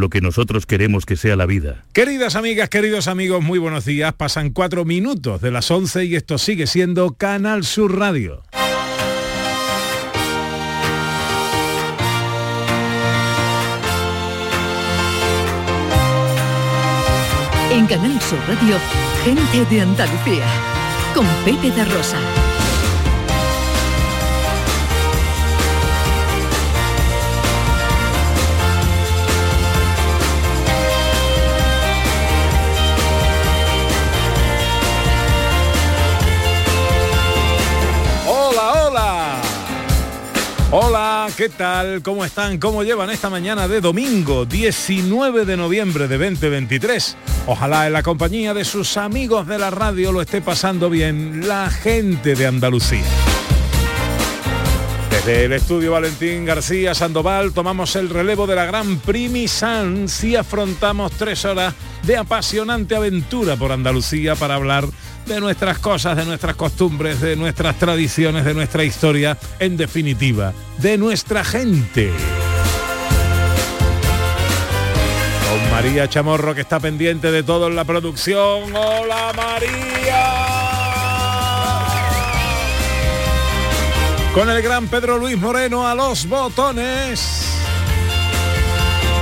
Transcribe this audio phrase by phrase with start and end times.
[0.00, 1.84] lo que nosotros queremos que sea la vida.
[1.92, 4.12] Queridas amigas, queridos amigos, muy buenos días.
[4.14, 8.42] Pasan cuatro minutos de las 11 y esto sigue siendo Canal Sur Radio.
[17.70, 18.78] En Canal Sur Radio,
[19.24, 20.46] gente de Andalucía,
[21.14, 22.18] con Pepe de Rosa.
[41.34, 42.02] ¿Qué tal?
[42.02, 42.58] ¿Cómo están?
[42.58, 47.16] ¿Cómo llevan esta mañana de domingo 19 de noviembre de 2023?
[47.46, 51.70] Ojalá en la compañía de sus amigos de la radio lo esté pasando bien la
[51.70, 53.04] gente de Andalucía.
[55.10, 59.46] Desde el estudio Valentín García Sandoval tomamos el relevo de la Gran Primi
[60.22, 61.74] y afrontamos tres horas
[62.04, 64.86] de apasionante aventura por Andalucía para hablar
[65.26, 70.96] de nuestras cosas, de nuestras costumbres, de nuestras tradiciones, de nuestra historia, en definitiva, de
[70.96, 72.12] nuestra gente.
[75.48, 78.74] Con María Chamorro que está pendiente de todo en la producción.
[78.74, 80.66] ¡Hola María!
[84.32, 87.45] Con el gran Pedro Luis Moreno a los botones.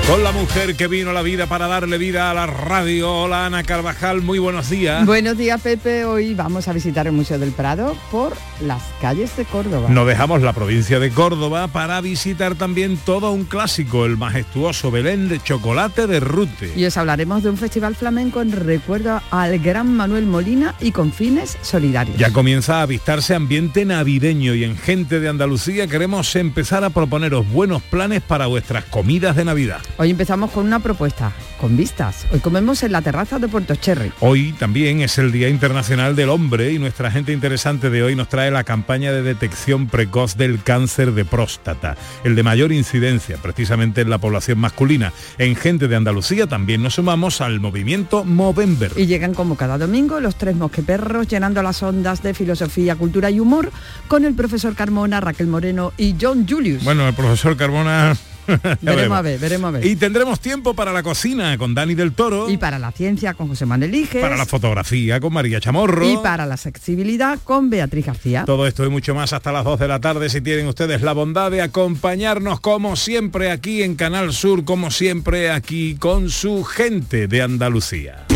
[0.06, 3.10] Con la mujer que vino a la vida para darle vida a la radio.
[3.10, 5.06] Hola Ana Carvajal, muy buenos días.
[5.06, 9.46] Buenos días Pepe, hoy vamos a visitar el Museo del Prado por las calles de
[9.46, 9.88] Córdoba.
[9.88, 15.30] Nos dejamos la provincia de Córdoba para visitar también todo un clásico, el majestuoso Belén
[15.30, 16.74] de chocolate de Rute.
[16.76, 21.12] Y os hablaremos de un festival flamenco en recuerdo al gran Manuel Molina y con
[21.12, 22.18] fines solidarios.
[22.18, 27.50] Ya comienza a avistarse ambiente navideño y en Gente de Andalucía queremos empezar a proponeros
[27.50, 29.80] buenos planes para vuestras comidas de Navidad.
[29.96, 32.26] Hoy empezamos con una propuesta, con vistas.
[32.32, 34.10] Hoy comemos en la terraza de Puerto Cherry.
[34.18, 38.28] Hoy también es el Día Internacional del Hombre y nuestra gente interesante de hoy nos
[38.28, 44.00] trae la campaña de detección precoz del cáncer de próstata, el de mayor incidencia precisamente
[44.00, 45.12] en la población masculina.
[45.38, 48.90] En Gente de Andalucía también nos sumamos al movimiento Movember.
[48.96, 53.38] Y llegan como cada domingo los tres mosqueperros llenando las ondas de filosofía, cultura y
[53.38, 53.70] humor
[54.08, 56.82] con el profesor Carmona, Raquel Moreno y John Julius.
[56.82, 58.16] Bueno, el profesor Carmona
[58.80, 59.86] veremos a ver, veremos a ver.
[59.86, 62.50] Y tendremos tiempo para la cocina con Dani del Toro.
[62.50, 64.22] Y para la ciencia con José Manuel Iges.
[64.22, 66.08] Para la fotografía con María Chamorro.
[66.08, 68.44] Y para la accesibilidad con Beatriz García.
[68.44, 71.12] Todo esto y mucho más hasta las 2 de la tarde si tienen ustedes la
[71.12, 77.28] bondad de acompañarnos como siempre aquí en Canal Sur, como siempre aquí con su gente
[77.28, 78.26] de Andalucía.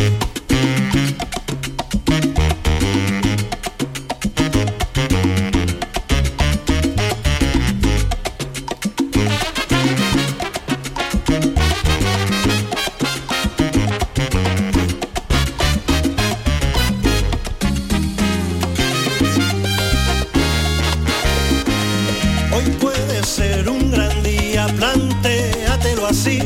[24.74, 26.40] Plantéatelo así.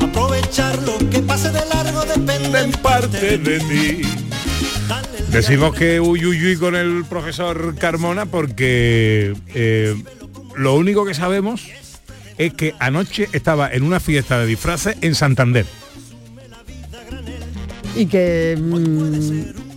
[0.00, 4.02] Aprovechar lo que pase de largo depende en parte de ti.
[5.30, 9.94] Decimos que uy, uy, uy con el profesor Carmona porque eh,
[10.56, 11.68] lo único que sabemos
[12.38, 15.66] es que anoche estaba en una fiesta de disfraces en Santander.
[17.94, 18.56] Y que...
[18.58, 19.68] mm,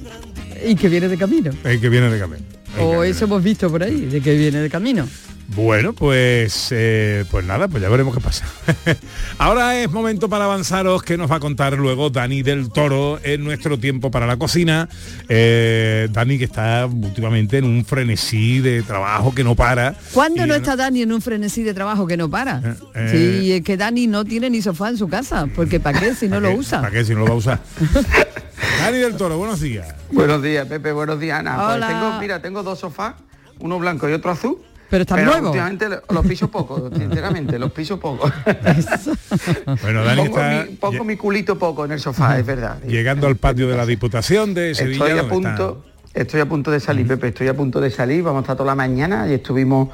[0.64, 1.52] y que viene de camino.
[1.64, 2.44] El que viene de camino.
[2.80, 5.08] O eso hemos visto por ahí, de que viene de camino.
[5.54, 8.46] Bueno, pues eh, pues nada, pues ya veremos qué pasa.
[9.38, 13.44] Ahora es momento para avanzaros que nos va a contar luego Dani del Toro en
[13.44, 14.88] nuestro tiempo para la cocina.
[15.28, 19.96] Eh, Dani que está últimamente en un frenesí de trabajo que no para.
[20.14, 22.78] ¿Cuándo no está Dani en un frenesí de trabajo que no para?
[22.96, 23.10] eh.
[23.42, 26.30] Sí, es que Dani no tiene ni sofá en su casa, porque ¿para qué si
[26.30, 26.80] no lo usa?
[26.82, 27.60] ¿Para qué si no lo va a usar?
[28.80, 29.94] Dani del Toro, buenos días.
[30.12, 31.78] Buenos días, Pepe, buenos días, Ana.
[31.78, 33.16] Pues tengo, mira, tengo dos sofás,
[33.60, 34.58] uno blanco y otro azul.
[34.92, 35.46] Pero están nuevos.
[35.48, 38.30] últimamente lo- los piso poco, sinceramente, los piso poco.
[39.82, 42.80] Bueno, Dani pongo está mi, pongo mi culito poco en el sofá, es verdad.
[42.84, 45.06] llegando al patio de la Diputación de Sevilla.
[45.06, 48.22] Estoy a está- punto, estoy a punto de salir, Pepe, estoy a punto de salir,
[48.22, 49.90] vamos a estar toda la mañana y estuvimos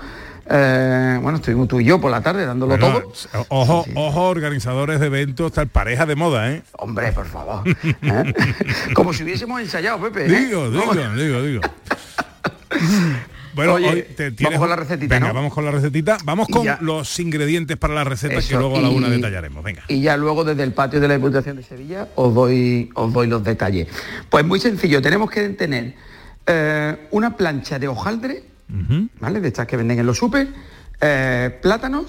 [0.49, 3.43] Eh, bueno, estuvimos tú y yo por la tarde dándolo Bueno, todo.
[3.49, 6.63] Ojo, ojo, organizadores de eventos, tal pareja de moda, ¿eh?
[6.79, 7.63] Hombre, por favor.
[7.67, 8.33] ¿eh?
[8.93, 10.25] Como si hubiésemos ensayado, Pepe.
[10.25, 10.29] ¿eh?
[10.45, 11.61] Digo, digo, digo, digo.
[13.57, 15.33] Bueno, Oye, hoy te- vamos con la recetita, Venga, ¿no?
[15.33, 16.17] vamos con la recetita.
[16.23, 16.77] Vamos con ya.
[16.79, 19.63] los ingredientes para la receta que Eso, luego a la y- una detallaremos.
[19.63, 19.83] Venga.
[19.89, 23.27] Y ya luego desde el patio de la Diputación de Sevilla os doy, os doy
[23.27, 23.87] los detalles.
[24.29, 25.95] Pues muy sencillo, tenemos que tener
[26.45, 28.43] eh, una plancha de hojaldre,
[29.19, 29.41] ¿vale?
[29.41, 30.47] De estas que venden en los super,
[31.01, 32.05] eh, plátanos,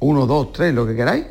[0.00, 1.24] uno, dos, tres, lo que queráis,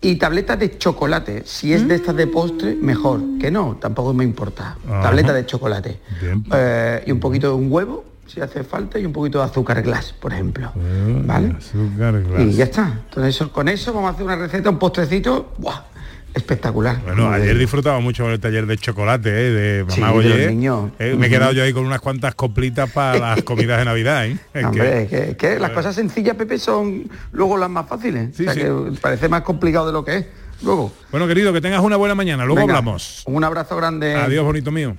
[0.00, 1.42] y tabletas de chocolate.
[1.44, 3.20] Si es de estas de postre, mejor.
[3.38, 4.78] Que no, tampoco me importa.
[4.86, 6.00] Tableta de chocolate.
[6.52, 9.82] Eh, y un poquito de un huevo, si hace falta, y un poquito de azúcar
[9.82, 10.72] glass, por ejemplo.
[11.24, 11.54] ¿Vale?
[11.58, 12.42] Azúcar glass.
[12.42, 13.00] Y ya está.
[13.08, 15.80] Entonces eso- con eso vamos a hacer una receta, un postrecito, ¡buah!
[16.32, 17.00] espectacular.
[17.04, 19.50] Bueno, ayer disfrutaba mucho del taller de chocolate, ¿eh?
[19.50, 20.46] de Sí, mamá los Oye.
[20.46, 20.92] niños.
[21.00, 24.26] Eh, Me he quedado yo ahí con unas cuantas coplitas para las comidas de Navidad,
[24.26, 24.38] ¿eh?
[24.54, 28.30] Es Hombre, que- que, que las cosas sencillas, Pepe, son luego las más fáciles.
[28.36, 28.60] Sí, o sea, sí.
[28.60, 30.26] que parece más complicado de lo que es.
[30.62, 30.92] Luego.
[31.10, 32.44] Bueno, querido, que tengas una buena mañana.
[32.44, 33.24] Luego Venga, hablamos.
[33.26, 34.14] Un abrazo grande.
[34.14, 34.96] Adiós, bonito mío.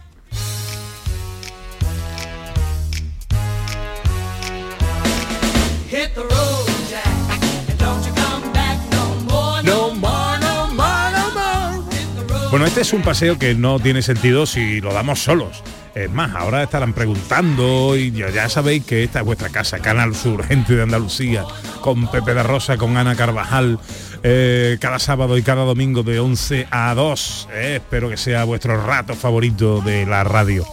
[12.51, 15.63] Bueno, este es un paseo que no tiene sentido si lo damos solos.
[15.95, 20.43] Es más, ahora estarán preguntando y ya, sabéis que esta es vuestra casa, Canal Sur,
[20.43, 21.45] gente de Andalucía,
[21.79, 23.79] con Pepe de Rosa, con Ana Carvajal,
[24.23, 27.47] eh, cada sábado y cada domingo de 11 a 2.
[27.53, 30.65] Eh, espero que sea vuestro rato favorito de la radio.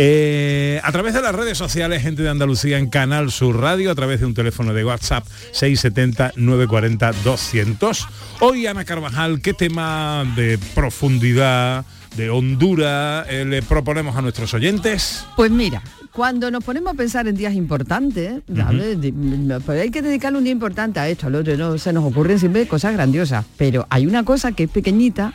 [0.00, 3.96] Eh, a través de las redes sociales, gente de Andalucía en Canal Sur Radio, a
[3.96, 8.06] través de un teléfono de WhatsApp 670-940-200.
[8.38, 11.84] Hoy, Ana Carvajal, ¿qué tema de profundidad,
[12.16, 15.26] de hondura eh, le proponemos a nuestros oyentes?
[15.34, 18.40] Pues mira, cuando nos ponemos a pensar en días importantes.
[18.46, 19.12] Di-
[19.66, 22.38] pues hay que dedicarle un día importante a esto, al otro, no se nos ocurren
[22.38, 25.32] siempre cosas grandiosas, pero hay una cosa que es pequeñita,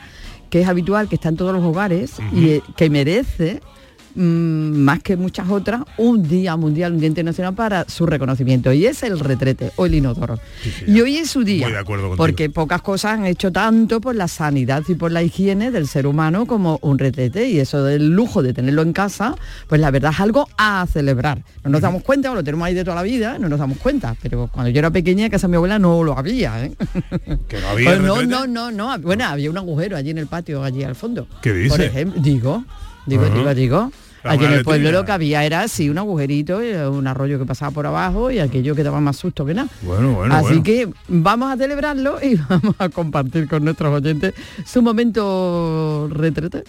[0.49, 3.72] que es habitual, que está en todos los hogares y eh, que merece mm,
[4.15, 8.71] más que muchas otras, un día mundial, un día internacional para su reconocimiento.
[8.73, 10.39] Y es el retrete o el inodoro.
[10.87, 11.69] y hoy es su día.
[11.69, 15.71] De acuerdo porque pocas cosas han hecho tanto por la sanidad y por la higiene
[15.71, 17.49] del ser humano como un retrete.
[17.49, 19.35] Y eso del lujo de tenerlo en casa,
[19.67, 21.43] pues la verdad es algo a celebrar.
[21.63, 23.77] No nos damos cuenta, o lo tenemos ahí de toda la vida, no nos damos
[23.77, 24.15] cuenta.
[24.21, 26.65] Pero cuando yo era pequeña, en casa de mi abuela no lo había.
[26.65, 26.73] ¿eh?
[27.47, 28.99] Que no había Pues no, no, no, no.
[28.99, 31.27] Bueno, había un agujero allí en el patio, allí al fondo.
[31.41, 31.69] ¿Qué dice?
[31.69, 32.63] Por ejemplo, digo,
[33.05, 33.91] digo, digo, digo.
[34.23, 37.45] Allí en el pueblo lo que había era así un agujerito, y un arroyo que
[37.45, 39.67] pasaba por abajo y aquello que daba más susto que nada.
[39.81, 40.63] Bueno, bueno, Así bueno.
[40.63, 44.33] que vamos a celebrarlo y vamos a compartir con nuestros oyentes
[44.65, 46.63] su momento retrete.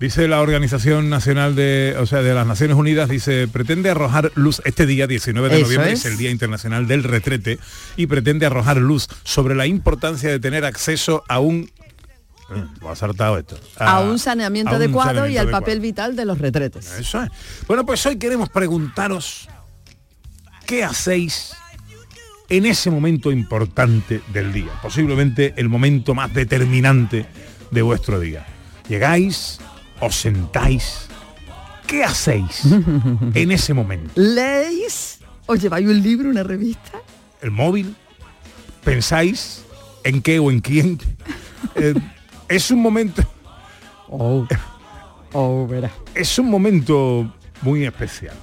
[0.00, 4.62] Dice la Organización Nacional de, o sea, de las Naciones Unidas, dice, pretende arrojar luz,
[4.64, 6.00] este día 19 de Eso noviembre es.
[6.00, 6.12] es.
[6.12, 7.58] el Día Internacional del Retrete
[7.96, 11.70] y pretende arrojar luz sobre la importancia de tener acceso a un...
[12.50, 13.58] Eh, Lo ha saltado esto.
[13.78, 15.60] A, un saneamiento a un adecuado y al adecuado.
[15.64, 16.92] papel vital de los retretes.
[16.92, 17.30] Eso es.
[17.66, 19.48] Bueno, pues hoy queremos preguntaros
[20.66, 21.52] qué hacéis
[22.48, 27.26] en ese momento importante del día, posiblemente el momento más determinante
[27.70, 28.46] de vuestro día.
[28.88, 29.58] Llegáis,
[30.00, 31.08] os sentáis,
[31.86, 32.62] ¿qué hacéis
[33.34, 34.10] en ese momento?
[34.14, 35.18] ¿Leéis?
[35.44, 36.98] ¿Os lleváis un libro, una revista?
[37.42, 37.94] ¿El móvil?
[38.82, 39.62] ¿Pensáis
[40.04, 40.98] en qué o en quién?
[41.74, 41.94] Eh,
[42.48, 43.22] es un momento
[44.10, 44.46] Oh,
[45.32, 45.90] oh, verá.
[46.14, 47.30] es un momento
[47.62, 48.34] muy especial.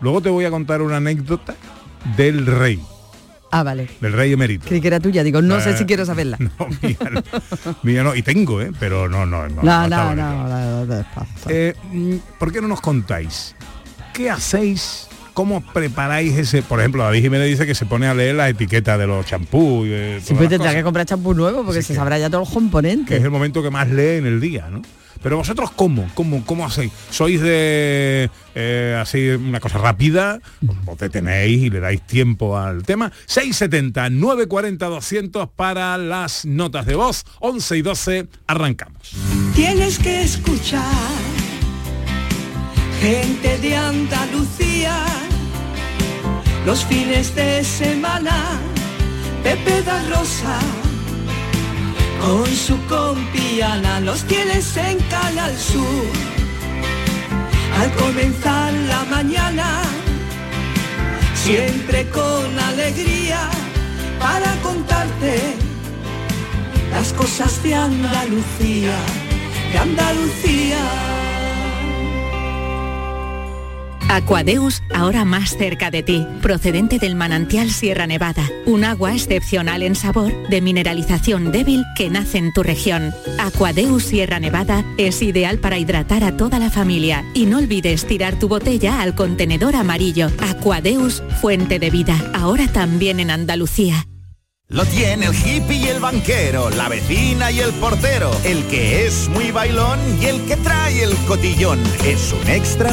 [0.00, 1.54] Luego te voy a contar una anécdota
[2.16, 2.80] del rey,
[3.50, 3.88] Ah, vale.
[4.00, 4.66] del rey emérito.
[4.68, 6.36] Creí que era tuya, digo, no sé Eh, si quiero saberla.
[6.38, 6.50] No,
[6.82, 7.22] mía no,
[7.82, 8.72] mía no, y tengo, ¿eh?
[8.78, 9.62] pero no, no, no.
[9.62, 11.04] No, no, no, no, no.
[11.48, 13.54] Eh, mm, ¿Por qué no nos contáis?
[14.12, 15.05] ¿Qué hacéis?
[15.36, 16.62] ¿Cómo preparáis ese?
[16.62, 19.86] Por ejemplo, David Jiménez dice que se pone a leer la etiqueta de los champús
[19.86, 22.30] y de todas Siempre las tendrá que comprar champú nuevo porque se que- sabrá ya
[22.30, 23.18] todos los que componentes.
[23.18, 24.80] es el momento que más lee en el día, ¿no?
[25.22, 26.90] Pero vosotros cómo, cómo, cómo hacéis?
[27.10, 30.40] ¿Sois de eh, así una cosa rápida?
[30.86, 33.12] ¿Os detenéis y le dais tiempo al tema?
[33.26, 37.24] 670 940 200 para las notas de voz.
[37.40, 39.14] 11 y 12 arrancamos.
[39.54, 40.82] Tienes que escuchar
[43.02, 45.04] gente de Andalucía
[46.66, 48.60] los fines de semana.
[49.42, 50.58] Pepe da Rosa
[52.20, 56.10] con su compiana los tienes en Canal Sur.
[57.80, 59.68] Al comenzar la mañana,
[61.34, 63.48] siempre con alegría
[64.18, 65.54] para contarte
[66.90, 68.96] las cosas de Andalucía,
[69.72, 71.35] de Andalucía.
[74.08, 79.96] Aquadeus, ahora más cerca de ti, procedente del manantial Sierra Nevada, un agua excepcional en
[79.96, 83.12] sabor, de mineralización débil que nace en tu región.
[83.38, 88.38] Aquadeus Sierra Nevada es ideal para hidratar a toda la familia y no olvides tirar
[88.38, 90.30] tu botella al contenedor amarillo.
[90.38, 94.06] Aquadeus, fuente de vida, ahora también en Andalucía.
[94.68, 99.28] Lo tiene el hippie y el banquero, la vecina y el portero, el que es
[99.28, 101.78] muy bailón y el que trae el cotillón.
[102.04, 102.92] Es un extra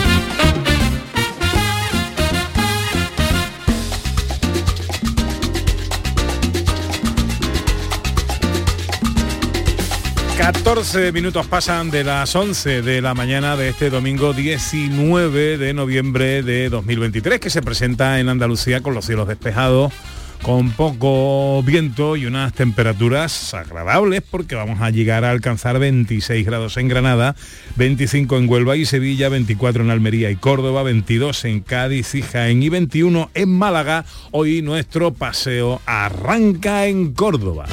[10.41, 16.41] ...14 minutos pasan de las 11 de la mañana de este domingo 19 de noviembre
[16.41, 17.39] de 2023...
[17.39, 19.93] ...que se presenta en Andalucía con los cielos despejados
[20.41, 26.77] con poco viento y unas temperaturas agradables porque vamos a llegar a alcanzar 26 grados
[26.77, 27.35] en Granada,
[27.75, 32.63] 25 en Huelva y Sevilla, 24 en Almería y Córdoba, 22 en Cádiz y Jaén
[32.63, 34.05] y 21 en Málaga.
[34.31, 37.67] Hoy nuestro paseo arranca en Córdoba.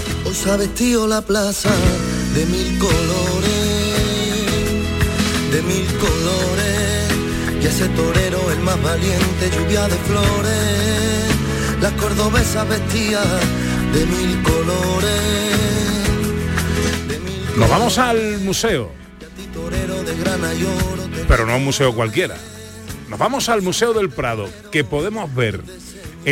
[2.38, 3.52] De mil colores,
[5.50, 7.12] de mil colores,
[7.60, 11.28] y ese torero el más valiente, lluvia de flores
[11.80, 13.20] la cordobesa vestía
[13.92, 15.20] de mil colores.
[17.56, 18.92] Nos vamos al museo.
[21.26, 22.36] Pero no un museo cualquiera.
[23.08, 25.62] Nos vamos al Museo del Prado, que podemos ver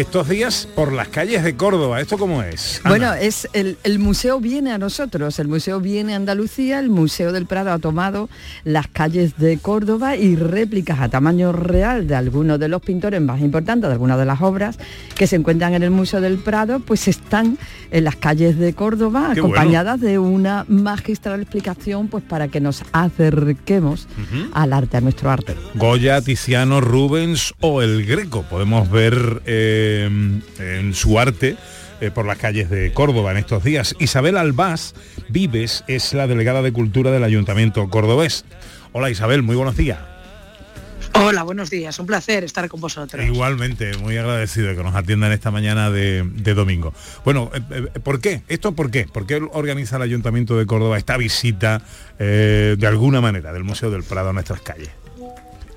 [0.01, 2.03] estos días por las calles de Córdoba.
[2.03, 2.81] ¿Esto cómo es?
[2.85, 2.91] Ana?
[2.91, 7.33] Bueno, es el, el museo viene a nosotros, el museo viene a Andalucía, el Museo
[7.33, 8.29] del Prado ha tomado
[8.65, 13.41] las calles de Córdoba y réplicas a tamaño real de algunos de los pintores más
[13.41, 14.79] importantes, de algunas de las obras
[15.15, 17.57] que se encuentran en el Museo del Prado, pues están
[17.91, 22.83] en las calles de Córdoba, Qué acompañadas de una magistral explicación, pues para que nos
[22.93, 24.09] acerquemos
[24.53, 25.55] al arte, a nuestro arte.
[25.75, 28.43] Goya, Tiziano, Rubens o el Greco.
[28.43, 31.57] Podemos ver eh, en su arte
[32.01, 33.97] eh, por las calles de Córdoba en estos días.
[33.99, 34.95] Isabel Albás
[35.29, 38.45] Vives es la delegada de Cultura del Ayuntamiento cordobés.
[38.93, 39.99] Hola Isabel, muy buenos días.
[41.15, 41.99] Hola, buenos días.
[41.99, 43.25] Un placer estar con vosotros.
[43.25, 46.93] Igualmente, muy agradecido de que nos atiendan esta mañana de, de domingo.
[47.25, 48.43] Bueno, eh, eh, ¿por qué?
[48.49, 49.07] ¿Esto por qué?
[49.07, 51.81] ¿Por qué organiza el Ayuntamiento de Córdoba esta visita
[52.19, 54.91] eh, de alguna manera del Museo del Prado a nuestras calles?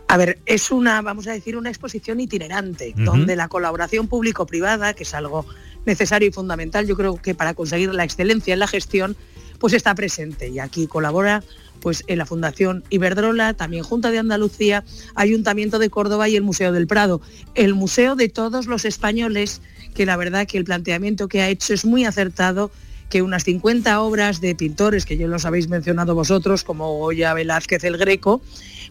[0.10, 5.04] A ver, es una, vamos a decir, una exposición itinerante, donde la colaboración público-privada, que
[5.04, 5.46] es algo
[5.86, 9.16] necesario y fundamental, yo creo que para conseguir la excelencia en la gestión,
[9.60, 10.50] pues está presente.
[10.50, 11.44] Y aquí colabora
[11.80, 16.72] pues en la Fundación Iberdrola, también Junta de Andalucía, Ayuntamiento de Córdoba y el Museo
[16.72, 17.22] del Prado.
[17.54, 19.62] El museo de todos los españoles,
[19.94, 22.72] que la verdad que el planteamiento que ha hecho es muy acertado
[23.10, 27.84] que unas 50 obras de pintores, que ya los habéis mencionado vosotros, como Goya, Velázquez,
[27.84, 28.42] el Greco,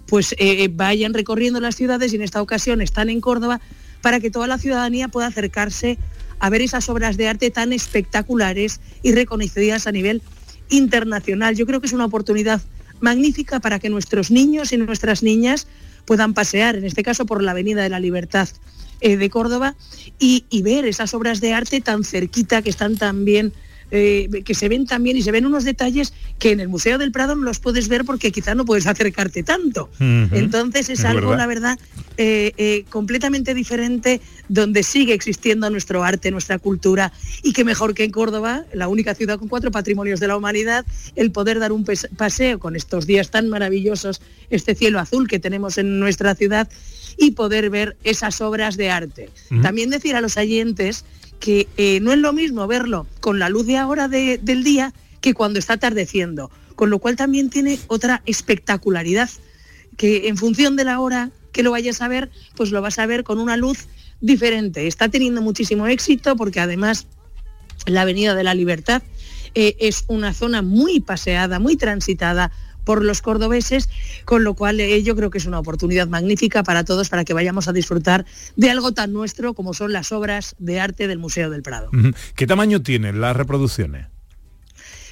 [0.08, 3.60] pues eh, vayan recorriendo las ciudades y en esta ocasión están en Córdoba
[4.00, 5.98] para que toda la ciudadanía pueda acercarse
[6.38, 10.22] a ver esas obras de arte tan espectaculares y reconocidas a nivel
[10.70, 11.56] internacional.
[11.56, 12.60] Yo creo que es una oportunidad
[13.00, 15.66] magnífica para que nuestros niños y nuestras niñas
[16.04, 18.48] puedan pasear, en este caso por la Avenida de la Libertad
[19.00, 19.74] eh, de Córdoba,
[20.18, 23.52] y, y ver esas obras de arte tan cerquita, que están tan bien
[23.90, 27.11] eh, que se ven también y se ven unos detalles que en el Museo del
[27.12, 29.88] Prado no los puedes ver porque quizá no puedes acercarte tanto.
[29.99, 31.38] Entonces es Es algo, verdad.
[31.38, 31.78] la verdad,
[32.16, 38.04] eh, eh, completamente diferente donde sigue existiendo nuestro arte, nuestra cultura y que mejor que
[38.04, 40.85] en Córdoba, la única ciudad con cuatro patrimonios de la humanidad,
[41.16, 41.85] el poder dar un
[42.16, 46.68] paseo con estos días tan maravillosos, este cielo azul que tenemos en nuestra ciudad
[47.16, 49.30] y poder ver esas obras de arte.
[49.62, 51.04] También decir a los oyentes
[51.40, 54.92] que eh, no es lo mismo verlo con la luz de ahora de- del día
[55.21, 59.30] que cuando está atardeciendo, con lo cual también tiene otra espectacularidad,
[59.97, 63.07] que en función de la hora que lo vayas a ver, pues lo vas a
[63.07, 63.87] ver con una luz
[64.21, 64.87] diferente.
[64.87, 67.07] Está teniendo muchísimo éxito porque además
[67.87, 69.02] la Avenida de la Libertad.
[69.54, 72.52] Eh, es una zona muy paseada, muy transitada
[72.88, 73.90] por los cordobeses,
[74.25, 77.35] con lo cual eh, yo creo que es una oportunidad magnífica para todos para que
[77.35, 78.25] vayamos a disfrutar
[78.57, 81.90] de algo tan nuestro como son las obras de arte del Museo del Prado.
[82.35, 84.07] ¿Qué tamaño tienen las reproducciones?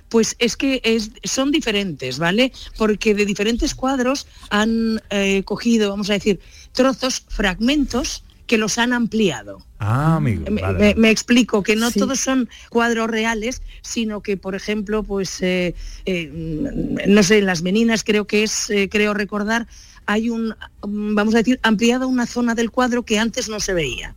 [0.08, 2.50] Pues es que es- son diferentes, ¿vale?
[2.78, 6.40] Porque de diferentes cuadros han eh, cogido, vamos a decir,
[6.72, 9.64] trozos, fragmentos que los han ampliado.
[9.78, 10.44] Ah, amigo.
[10.50, 10.78] Me, vale.
[10.78, 11.98] me- me explico que no Sí.
[11.98, 15.74] todos son cuadros reales, sino que, por ejemplo, pues eh,
[16.06, 19.66] eh, mm, no sé, en las meninas creo que es, eh, creo recordar,
[20.06, 20.54] hay un,
[20.86, 24.14] mm, vamos a decir, ampliada una zona del cuadro que antes no se veía.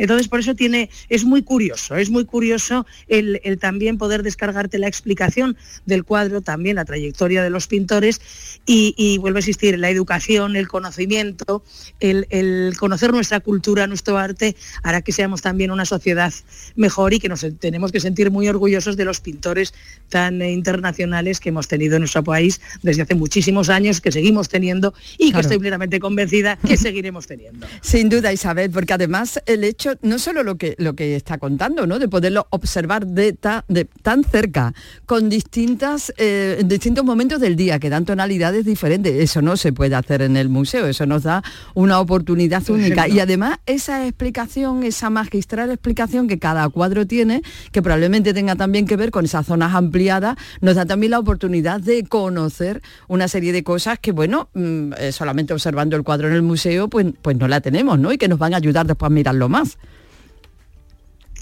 [0.00, 4.78] Entonces, por eso tiene, es muy curioso, es muy curioso el, el también poder descargarte
[4.78, 8.20] la explicación del cuadro, también la trayectoria de los pintores
[8.66, 11.62] y, y vuelve a existir la educación, el conocimiento,
[12.00, 16.32] el, el conocer nuestra cultura, nuestro arte, hará que seamos también una sociedad
[16.76, 19.74] mejor y que nos tenemos que sentir muy orgullosos de los pintores
[20.08, 24.94] tan internacionales que hemos tenido en nuestro país desde hace muchísimos años, que seguimos teniendo
[25.18, 27.66] y que estoy plenamente convencida que seguiremos teniendo.
[27.82, 31.86] Sin duda, Isabel, porque además el hecho, no solo lo que, lo que está contando,
[31.86, 31.98] ¿no?
[31.98, 34.72] De poderlo observar de, ta- de tan cerca,
[35.06, 39.14] con distintas, eh, en distintos momentos del día, que dan tonalidades diferentes.
[39.14, 41.42] Eso no se puede hacer en el museo, eso nos da
[41.74, 43.08] una oportunidad única.
[43.08, 47.42] Y además esa explicación, esa magistral explicación que cada cuadro tiene,
[47.72, 51.80] que probablemente tenga también que ver con esas zonas ampliadas, nos da también la oportunidad
[51.80, 56.34] de conocer una serie de cosas que, bueno, mm, eh, solamente observando el cuadro en
[56.34, 58.12] el museo, pues, pues no la tenemos, ¿no?
[58.12, 59.78] Y que nos van a ayudar después a mirarlo más.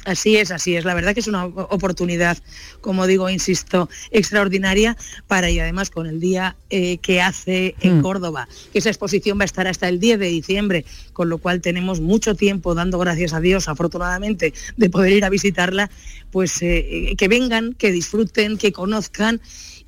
[0.08, 0.86] Así es, así es.
[0.86, 2.38] La verdad que es una oportunidad,
[2.80, 4.96] como digo, insisto, extraordinaria
[5.26, 8.02] para y además con el día eh, que hace en Mm.
[8.02, 8.48] Córdoba.
[8.72, 12.00] Que esa exposición va a estar hasta el 10 de diciembre, con lo cual tenemos
[12.00, 15.90] mucho tiempo, dando gracias a Dios, afortunadamente, de poder ir a visitarla,
[16.30, 19.40] pues eh, eh, que vengan, que disfruten, que conozcan.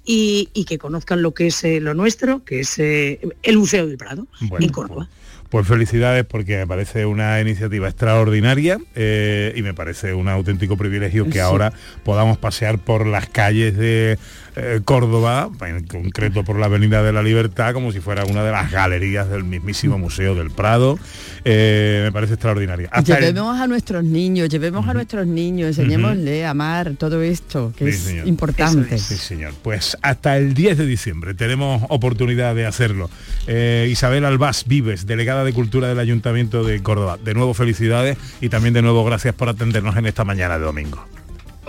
[0.03, 3.87] Y, y que conozcan lo que es eh, lo nuestro, que es eh, el Museo
[3.87, 5.09] del Prado, Bueno, en Córdoba.
[5.51, 11.25] Pues felicidades porque me parece una iniciativa extraordinaria eh, y me parece un auténtico privilegio
[11.27, 11.39] que Sí.
[11.41, 11.73] ahora
[12.05, 14.17] podamos pasear por las calles de
[14.57, 18.51] eh, Córdoba, en concreto por la Avenida de la Libertad, como si fuera una de
[18.51, 20.99] las galerías del mismísimo Museo del Prado.
[21.45, 22.89] Eh, me parece extraordinaria.
[22.93, 27.73] Hasta el- Llevemos a nuestros niños, llevemos a nuestros niños, enseñémosle a amar todo esto,
[27.77, 28.29] que Sí, es señor.
[28.29, 28.99] importante.
[28.99, 29.53] Sí, señor.
[29.63, 33.09] Pues hasta el 10 de diciembre tenemos oportunidad de hacerlo.
[33.47, 37.19] Eh, Isabel Albás Vives, delegada de Cultura del Ayuntamiento de Córdoba.
[37.25, 41.05] De nuevo felicidades y también de nuevo gracias por atendernos en esta mañana de domingo.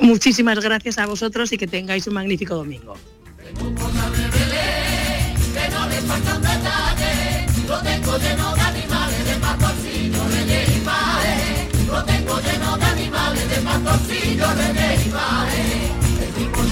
[0.02, 2.96] Muchísimas gracias a vosotros y que tengáis un magnífico domingo.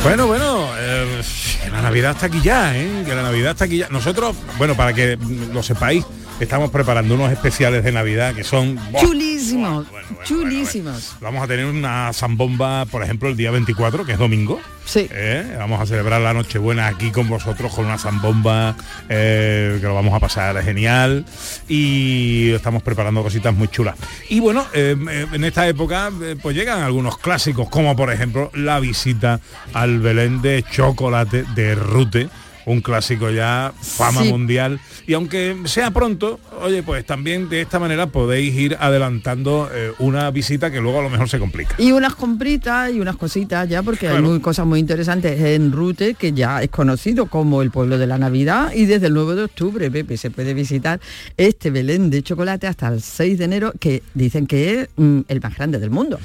[0.03, 1.21] Bueno, bueno, eh,
[1.63, 3.03] que la Navidad está aquí ya, ¿eh?
[3.05, 3.89] Que la Navidad está aquí ya.
[3.89, 5.17] Nosotros, bueno, para que
[5.53, 6.05] lo sepáis,
[6.39, 8.75] estamos preparando unos especiales de Navidad que son...
[8.91, 9.01] ¡buah!
[9.01, 9.87] Chulísimos,
[10.23, 11.15] chulísimos.
[11.21, 14.59] Vamos a tener una zambomba, por ejemplo, el día 24, que es domingo.
[14.85, 15.07] Sí.
[15.11, 15.55] ¿eh?
[15.57, 18.75] Vamos a celebrar la Nochebuena aquí con vosotros con una zambomba,
[19.07, 21.25] eh, que lo vamos a pasar genial.
[21.67, 23.95] Y estamos preparando cositas muy chulas.
[24.29, 28.49] Y bueno, eh, eh, en esta época eh, pues llegan algunos clásicos, como por ejemplo
[28.53, 29.39] la visita
[29.73, 32.29] al Belén de chocolate de Rute.
[32.69, 34.29] Un clásico ya, fama Sí.
[34.29, 34.79] mundial.
[35.07, 40.29] Y aunque sea pronto, oye, pues también de esta manera podéis ir adelantando eh, una
[40.29, 41.73] visita que luego a lo mejor se complica.
[41.79, 46.13] Y unas compritas y unas cositas ya, porque hay muy, cosas muy interesantes en Rute,
[46.13, 49.43] que ya es conocido como el pueblo de la Navidad, y desde el 9 de
[49.45, 50.99] octubre, Pepe, se puede visitar
[51.37, 55.41] este Belén de chocolate hasta el 6 de enero, que dicen que es mm, el
[55.41, 56.19] más grande del mundo.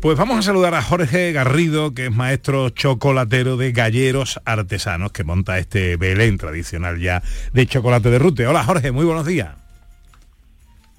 [0.00, 5.24] Pues vamos a saludar a Jorge Garrido, que es maestro chocolatero de galleros artesanos, que
[5.24, 7.22] monta este Belén tradicional ya
[7.52, 8.48] de chocolate de Rute.
[8.48, 9.50] Hola Jorge, muy buenos días.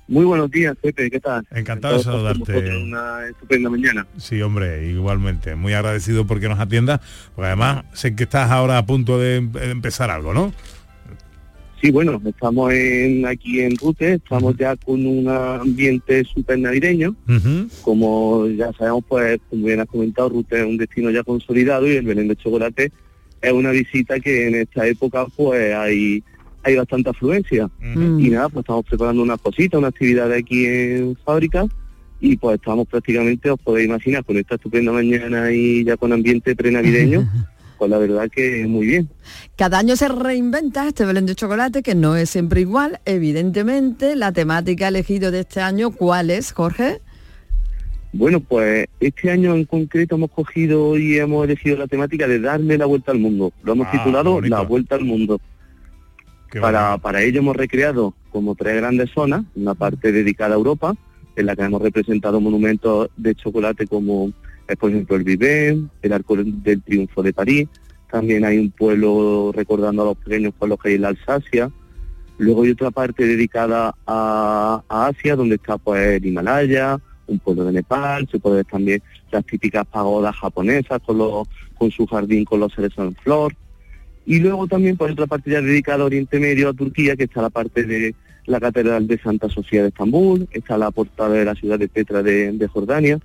[0.08, 1.46] Muy buenos días, Pepe, ¿qué tal?
[1.52, 2.78] Encantado de saludarte.
[2.78, 4.08] Una estupenda mañana.
[4.16, 5.56] Sí, hombre, igualmente.
[5.56, 7.02] Muy agradecido porque nos atiendas,
[7.36, 10.54] porque además sé que estás ahora a punto de em- de empezar algo, ¿no?
[11.82, 17.14] Sí, bueno, estamos en, aquí en Rute, estamos ya con un ambiente súper navideño.
[17.82, 21.98] Como ya sabemos, pues, como bien has comentado, Rute es un destino ya consolidado y
[21.98, 22.92] el Belén de Chocolate
[23.42, 26.24] es una visita que en esta época, pues, hay
[26.68, 27.70] hay bastante afluencia.
[27.82, 31.66] Y nada, pues estamos preparando unas cositas, una actividad aquí en fábrica
[32.20, 36.56] y pues estamos prácticamente, os podéis imaginar, con esta estupenda mañana y ya con ambiente
[36.56, 37.30] prenavideño,
[37.78, 39.10] pues la verdad que muy bien.
[39.56, 43.00] Cada año se reinventa este Belén de chocolate, que no es siempre igual.
[43.06, 47.02] Evidentemente, la temática elegido de este año, ¿cuál es, Jorge?
[48.14, 52.78] Bueno, pues este año en concreto hemos cogido y hemos elegido la temática de darle
[52.78, 53.52] la vuelta al mundo.
[53.64, 54.42] Lo hemos Ah, titulado.
[54.42, 55.40] La Vuelta al Mundo.
[56.62, 60.96] Para, para ello hemos recreado como tres grandes zonas, una parte dedicada a Europa,
[61.36, 64.32] en la que hemos representado monumentos de chocolate como
[64.68, 67.68] es por ejemplo el Viven, el Arco del Triunfo de París,
[68.12, 71.70] también hay un pueblo recordando a los pequeños pueblos que hay en la Alsacia,
[72.38, 77.66] luego hay otra parte dedicada a, a Asia, donde está pues el Himalaya, un pueblo
[77.66, 82.46] de Nepal, se puede ver también las típicas pagodas japonesas con, los, con su jardín
[82.46, 83.54] con los cerezos en flor,
[84.28, 87.42] y luego también por otra parte ya dedicada a Oriente Medio, a Turquía, que está
[87.42, 88.14] la parte de
[88.46, 92.22] la Catedral de Santa Sofía de Estambul, está la portada de la ciudad de Petra
[92.22, 93.20] de, de Jordania.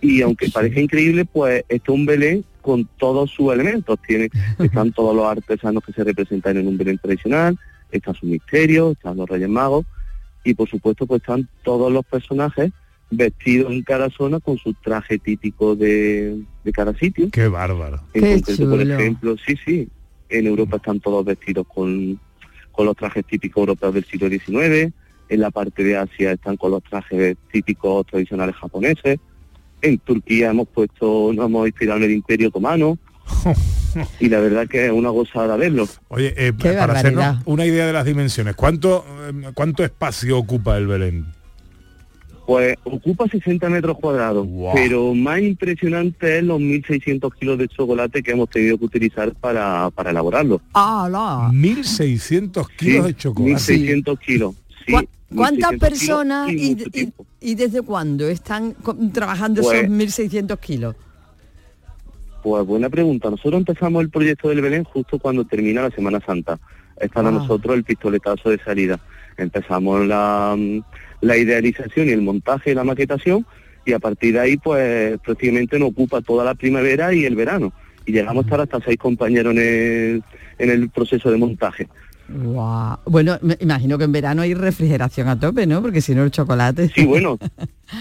[0.00, 3.98] Y aunque parezca increíble, pues está un Belén con todos sus elementos.
[4.06, 7.58] Tiene, están todos los artesanos que se representan en un Belén tradicional,
[7.90, 9.84] está su misterio, están los Reyes Magos,
[10.42, 12.72] y por supuesto pues están todos los personajes
[13.10, 17.28] vestidos en cada zona con su traje típico de, de cada sitio.
[17.30, 18.00] Qué bárbaro.
[18.14, 19.88] En Qué concreto, por ejemplo, sí, sí,
[20.28, 22.18] en Europa están todos vestidos con,
[22.70, 24.92] con los trajes típicos europeos del siglo XIX,
[25.28, 29.18] en la parte de Asia están con los trajes típicos tradicionales japoneses,
[29.82, 32.98] en Turquía hemos puesto, nos hemos inspirado en el Imperio Otomano,
[34.20, 35.88] y la verdad que es una gozada verlo.
[36.08, 40.86] Oye, eh, para hacernos una idea de las dimensiones, ¿cuánto, eh, ¿cuánto espacio ocupa el
[40.86, 41.39] Belén?
[42.50, 48.32] Pues ocupa 60 metros cuadrados, pero más impresionante es los 1.600 kilos de chocolate que
[48.32, 50.60] hemos tenido que utilizar para, para elaborarlo.
[50.74, 51.48] ¡Hala!
[51.52, 53.54] 1.600 kilos de chocolate.
[53.54, 54.54] 1.600 kilos.
[54.84, 57.12] Sí, ¿Cuá- ¿Cuántas 1.600 kilos personas y y, mucho y-
[57.52, 58.74] y desde cuándo están
[59.12, 60.96] trabajando Pues- esos 1.600 kilos?
[62.42, 63.30] Pues buena pregunta.
[63.30, 66.58] Nosotros empezamos el proyecto del Belén justo cuando termina la Semana Santa.
[67.00, 67.30] Es para Ah.
[67.30, 68.98] nosotros el pistoletazo de salida.
[69.36, 70.56] Empezamos la,
[71.20, 73.46] la idealización y el montaje y la maquetación
[73.84, 77.72] y a partir de ahí pues prácticamente nos ocupa toda la primavera y el verano.
[78.06, 80.22] Y llegamos a estar hasta seis compañeros en el,
[80.58, 81.88] en el proceso de montaje.
[83.06, 85.82] Bueno, me imagino que en verano hay refrigeración a tope, ¿no?
[85.82, 86.88] Porque si no el chocolate...
[86.88, 87.38] Sí, bueno,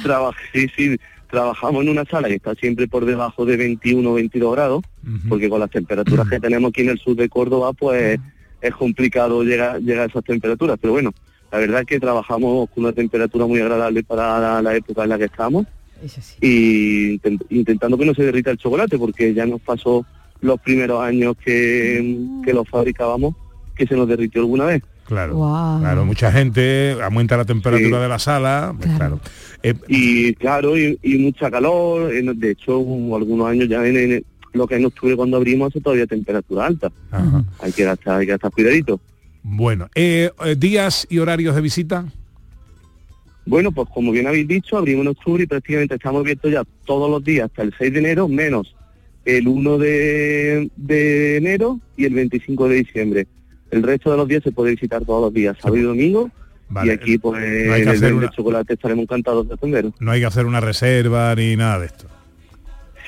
[0.03, 0.97] traba- sí, sí,
[1.29, 4.83] trabajamos en una sala que está siempre por debajo de 21 o 22 grados,
[5.27, 8.19] porque con las temperaturas que tenemos aquí en el sur de Córdoba, pues
[8.61, 10.77] es complicado llegar, llegar a esas temperaturas.
[10.81, 11.11] Pero bueno,
[11.51, 15.09] la verdad es que trabajamos con una temperatura muy agradable para la, la época en
[15.09, 15.65] la que estamos
[16.41, 20.05] y intent- intentando que no se derrita el chocolate, porque ya nos pasó
[20.41, 23.35] los primeros años que, que lo fabricábamos,
[23.75, 24.83] que se nos derritió alguna vez.
[25.05, 25.33] Claro,
[25.81, 28.01] claro, mucha gente aumenta la temperatura Sí.
[28.03, 29.19] de la sala, pues claro.
[29.63, 34.67] Eh, y claro, y, y mucha calor, de hecho algunos años ya en, en lo
[34.67, 36.91] que es en octubre cuando abrimos hace todavía temperatura alta.
[37.59, 38.99] Hay que estar, hay que estar cuidadito.
[39.51, 42.05] Bueno, eh, eh, días y horarios de visita.
[43.47, 47.09] Bueno, pues como bien habéis dicho, abrimos en octubre y prácticamente estamos abiertos ya todos
[47.09, 48.75] los días hasta el 6 de enero, menos
[49.25, 53.27] el 1 de, de enero y el 25 de diciembre.
[53.71, 56.29] El resto de los días se puede visitar todos los días, sábado y domingo.
[56.69, 56.91] Vale.
[56.91, 59.93] Y aquí pues No hay que el una- chocolate estaremos encantados de atenderos.
[59.99, 62.05] No hay que hacer una reserva ni nada de esto.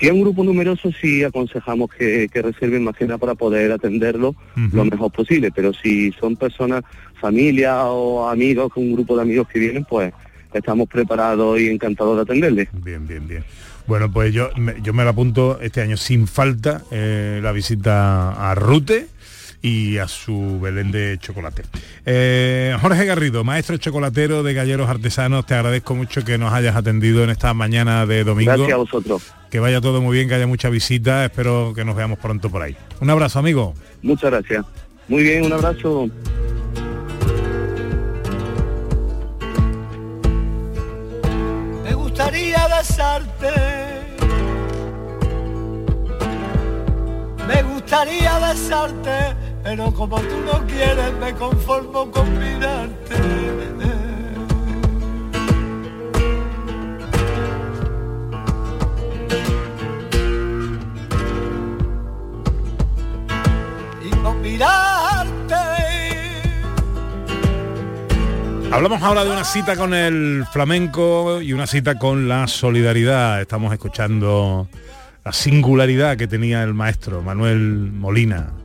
[0.02, 3.72] Si es un grupo numeroso, sí aconsejamos que, que reserven más que nada para poder
[3.72, 4.36] atenderlo
[4.74, 5.52] lo mejor posible.
[5.52, 6.82] Pero si son personas,
[7.20, 10.12] familia o amigos, un grupo de amigos que vienen, pues
[10.52, 12.70] estamos preparados y encantados de atenderles.
[12.84, 13.44] Bien, bien, bien.
[13.86, 18.50] Bueno, pues yo me, yo me lo apunto este año sin falta eh, la visita
[18.50, 19.06] a Rute
[19.62, 21.64] y a su Belén de chocolate.
[22.06, 27.24] Eh, Jorge Garrido, maestro chocolatero de Galleros Artesanos, te agradezco mucho que nos hayas atendido
[27.24, 28.52] en esta mañana de domingo.
[28.52, 29.34] Gracias a vosotros.
[29.50, 32.62] Que vaya todo muy bien, que haya mucha visita, espero que nos veamos pronto por
[32.62, 32.76] ahí.
[33.00, 33.74] Un abrazo, amigo.
[34.02, 34.66] Muchas gracias.
[35.08, 36.10] Muy bien, un abrazo.
[41.84, 43.82] Me gustaría besarte.
[47.48, 53.16] Me gustaría besarte, pero como tú no quieres, me conformo con mirarte.
[64.04, 65.56] Y con mirarte.
[68.72, 73.42] Hablamos ahora de una cita con el flamenco y una cita con la solidaridad.
[73.42, 74.70] Estamos escuchando
[75.24, 78.61] la singularidad que tenía el maestro Manuel Molina.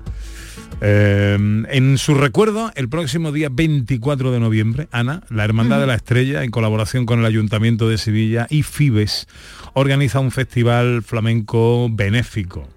[0.81, 1.37] Eh,
[1.69, 6.45] en su recuerdo, el próximo día 24 de noviembre, Ana, la Hermandad de la Estrella,
[6.45, 9.27] en colaboración con el Ayuntamiento de Sevilla y Fibes,
[9.73, 12.69] organiza un festival flamenco benéfico.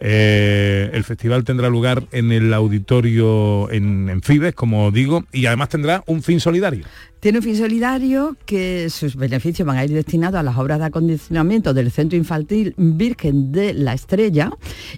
[0.00, 5.68] Eh, el festival tendrá lugar en el auditorio en, en Fibes, como digo, y además
[5.68, 6.86] tendrá un fin solidario.
[7.22, 10.86] Tiene un fin solidario que sus beneficios van a ir destinados a las obras de
[10.86, 14.50] acondicionamiento del Centro Infantil Virgen de la Estrella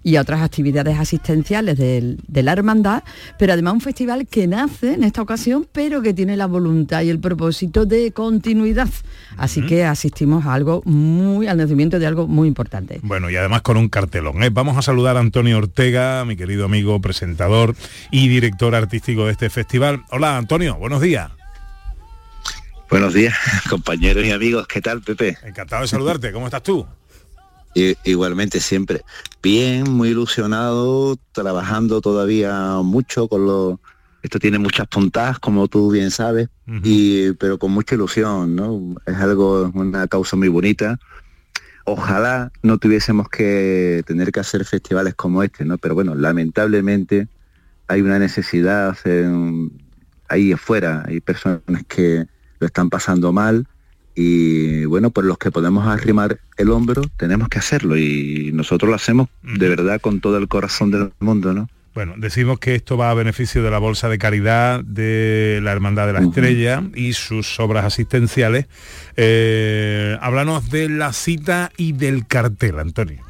[0.03, 3.03] y a otras actividades asistenciales del- de la hermandad,
[3.39, 7.11] pero además un festival que nace en esta ocasión, pero que tiene la voluntad y
[7.11, 8.89] el propósito de continuidad.
[9.37, 13.01] Así que asistimos a algo muy, al nacimiento de algo muy importante.
[13.03, 14.43] Bueno, y además con un cartelón.
[14.43, 14.49] ¿eh?
[14.49, 17.77] Vamos a saludar a Antonio Ortega, mi querido amigo, presentador
[18.11, 20.01] y director artístico de este festival.
[20.11, 21.31] Hola, Antonio, buenos días.
[22.95, 23.35] Buenos días,
[23.69, 24.69] compañeros y amigos.
[24.69, 25.37] ¿Qué tal, Pepe?
[25.43, 26.31] Encantado de saludarte.
[26.31, 26.87] ¿Cómo estás tú?
[27.75, 29.01] I- igualmente siempre.
[29.43, 33.81] Bien, muy ilusionado, trabajando todavía mucho con lo.
[34.23, 36.51] Esto tiene muchas puntadas, como tú bien sabes,
[36.85, 38.95] y pero con mucha ilusión, ¿no?
[39.07, 40.97] Es algo, una causa muy bonita.
[41.87, 45.79] Ojalá no tuviésemos que tener que hacer festivales como este, ¿no?
[45.79, 47.27] Pero bueno, lamentablemente
[47.89, 49.73] hay una necesidad en-
[50.29, 52.27] ahí afuera, hay personas que
[52.65, 53.67] lo están pasando mal
[54.15, 58.97] y bueno, pues los que podemos arrimar el hombro tenemos que hacerlo y nosotros lo
[58.97, 61.69] hacemos de verdad con todo el corazón del mundo, ¿no?
[61.95, 66.07] Bueno, decimos que esto va a beneficio de la Bolsa de Caridad de la Hermandad
[66.07, 68.67] de la Estrella y sus obras asistenciales.
[69.17, 73.23] Eh, háblanos de la cita y del cartel, Antonio.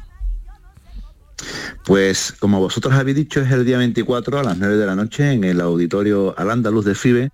[1.85, 5.31] Pues como vosotros habéis dicho, es el día 24 a las 9 de la noche
[5.31, 7.29] en el auditorio Al Andaluz de FIBE.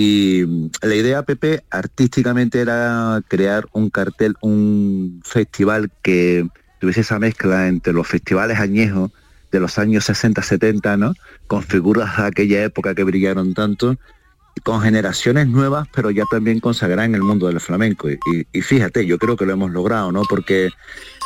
[0.00, 6.46] Y mm, la idea, Pepe, artísticamente era crear un cartel, un festival que
[6.78, 9.10] tuviese esa mezcla entre los festivales añejos
[9.50, 11.14] de los años 60-70, ¿no?
[11.48, 13.96] Con figuras de aquella época que brillaron tanto,
[14.62, 18.08] con generaciones nuevas, pero ya también consagradas en el mundo del flamenco.
[18.08, 20.22] Y, y- y fíjate, yo creo que lo hemos logrado, ¿no?
[20.30, 20.68] Porque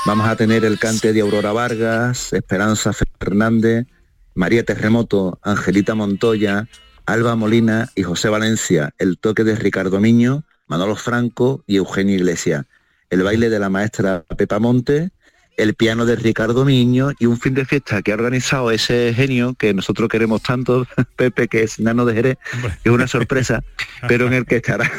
[0.06, 3.86] vamos a tener el cante de Aurora Vargas, Esperanza Fernández,
[4.34, 6.66] María Terremoto, Angelita Montoya,
[7.06, 12.66] Alba Molina y José Valencia, el toque de Ricardo Miño, Manolo Franco y Eugenio Iglesias,
[13.10, 15.10] el baile de la maestra Pepa Monte,
[15.56, 19.54] el piano de Ricardo Miño y un fin de fiesta que ha organizado ese genio
[19.54, 20.86] que nosotros queremos tanto,
[21.16, 22.38] Pepe, que es Nano de Jerez,
[22.82, 23.62] que es una sorpresa,
[24.08, 24.90] pero en el que estará,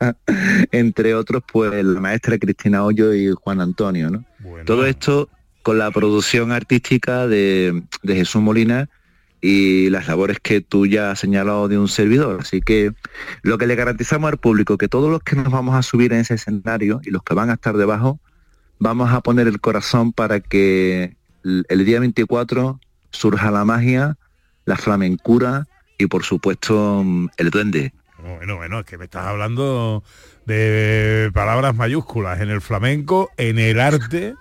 [0.72, 4.24] entre otros, pues la maestra Cristina Hoyo y Juan Antonio, ¿no?
[4.64, 5.28] Todo esto
[5.62, 8.88] con la producción artística de, de Jesús Molina
[9.44, 12.38] y las labores que tú ya has señalado de un servidor.
[12.40, 12.92] Así que
[13.42, 16.20] lo que le garantizamos al público, que todos los que nos vamos a subir en
[16.20, 18.20] ese escenario y los que van a estar debajo,
[18.78, 24.16] vamos a poner el corazón para que el, día 24 surja la magia,
[24.64, 25.66] la flamencura
[25.98, 27.04] y por supuesto
[27.36, 27.92] el duende.
[28.22, 30.04] Bueno, bueno, es que me estás hablando
[30.46, 34.34] de palabras mayúsculas en el flamenco, en el arte,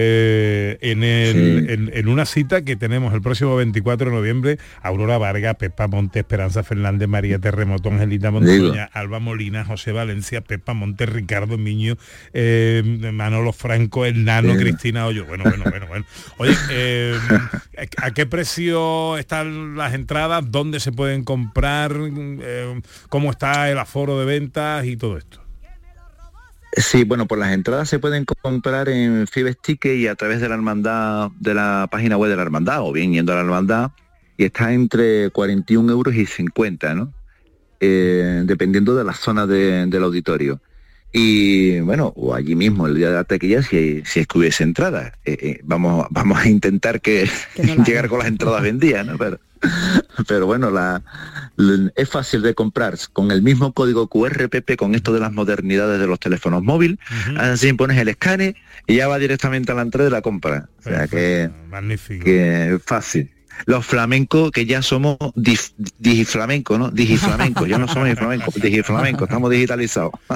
[0.00, 1.72] eh, en, el- Sí.
[1.72, 6.20] en, en una cita que tenemos el próximo 24 de noviembre, Aurora Vargas, Pepa Monte,
[6.20, 11.96] Esperanza Fernández, María Terremoto, Angelita Montoya, Alba Molina, José Valencia, Pepa Monte, Ricardo Miño,
[12.32, 12.82] eh,
[13.12, 14.56] Manolo Franco, el Nano.
[14.56, 15.24] Cristina Hoyo.
[15.26, 16.04] Bueno, bueno, bueno, bueno.
[16.38, 17.16] Oye, eh,
[17.96, 20.44] ¿a qué precio están las entradas?
[20.50, 21.92] ¿Dónde se pueden comprar?
[23.08, 25.40] ¿Cómo está el aforo de ventas y todo esto?
[26.80, 30.48] Sí, bueno, pues las entradas se pueden comprar en Fibes Ticket y a través de
[30.48, 33.90] la hermandad, de la página web de la hermandad, o bien yendo a la hermandad,
[34.36, 37.12] y está entre 41 euros y 50, ¿no?
[37.80, 40.60] Eh, dependiendo de la zona de- del auditorio.
[41.12, 44.62] Y bueno, o allí mismo, el día de la taquilla, si, si es que hubiese
[44.62, 45.12] entradas.
[45.24, 47.28] Eh, eh, vamos, vamos a intentar que,
[47.86, 49.16] llegar con las entradas vendidas, ¿no?
[49.16, 49.40] Pero,
[50.28, 51.02] pero bueno, la,
[51.56, 55.98] la- es fácil de comprar con el mismo código QRPP, con esto de las modernidades
[55.98, 56.98] de los teléfonos móviles.
[57.36, 58.54] Así pones el escane
[58.86, 60.68] y ya va directamente a la entrada de la compra.
[60.80, 62.24] O sea que, Magnífico.
[62.24, 63.30] que es fácil.
[63.66, 66.90] Los flamencos que ya somos dif- digiflamenco, ¿no?
[66.90, 70.12] Digiflamenco, ya no somos flamenco, digiflamenco, estamos digitalizados.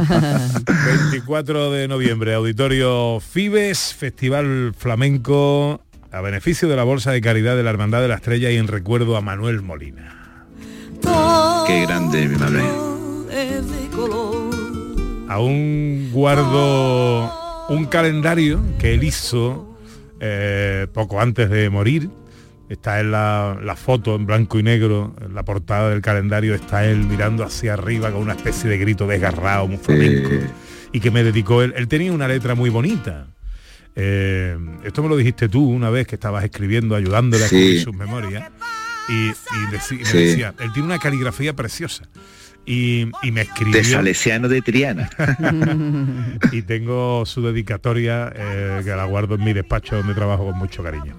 [1.11, 5.80] 24 de noviembre, Auditorio Fibes, Festival Flamenco,
[6.11, 8.68] a beneficio de la Bolsa de Caridad de la Hermandad de la Estrella y en
[8.68, 10.44] recuerdo a Manuel Molina.
[11.66, 12.62] Qué grande, mi madre.
[15.28, 17.32] Aún guardo
[17.70, 19.76] un calendario que él hizo
[20.20, 22.11] eh, poco antes de morir.
[22.72, 26.87] Está en la, la foto en blanco y negro, en la portada del calendario está
[26.87, 30.30] él mirando hacia arriba con una especie de grito desgarrado, muy flamenco,
[30.90, 31.74] y que me dedicó él.
[31.76, 33.26] Él tenía una letra muy bonita.
[33.94, 37.94] Eh, esto me lo dijiste tú una vez que estabas escribiendo, ayudándole a escribir sus
[37.94, 38.50] memorias.
[39.08, 39.32] Y, y
[39.70, 40.16] deci- y me Sí.
[40.24, 42.04] decía, él tiene una caligrafía preciosa.
[42.64, 45.11] Y, y me escribió De Salesiano de Triana.
[46.52, 50.82] y tengo su dedicatoria eh, que la guardo en mi despacho donde trabajo con mucho
[50.82, 51.16] cariño.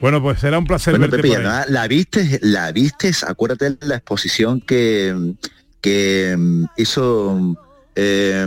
[0.00, 1.44] Bueno, pues será un placer Bueno, verte Pepe, por ahí.
[1.46, 5.34] además, la viste, la vistes, acuérdate de la exposición que,
[5.80, 7.56] que mm, hizo
[7.98, 8.46] eh,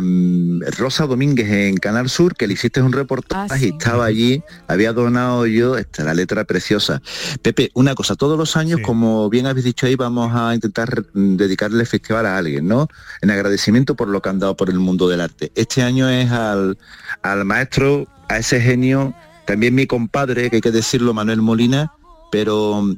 [0.78, 5.48] Rosa Domínguez en Canal Sur, que le hiciste un reportaje y estaba allí, había donado
[5.48, 7.02] yo esta, la letra preciosa.
[7.42, 11.36] Pepe, una cosa, todos los años, como bien habéis dicho ahí, vamos a intentar mm,
[11.36, 12.88] dedicarle el festival a alguien, ¿no?
[13.22, 15.52] En agradecimiento por lo que han dado por el mundo del arte.
[15.56, 16.78] Este año es al,
[17.24, 19.16] al maestro, a ese genio,
[19.50, 21.92] también mi compadre, que hay que decirlo, Manuel Molina,
[22.32, 22.96] pero mm,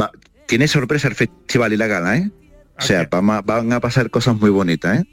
[0.00, 0.10] va-
[0.46, 2.30] tiene sorpresa el festival y la gala, ¿eh?
[2.78, 5.04] O sea, vamos a- van a pasar cosas muy bonitas, ¿eh?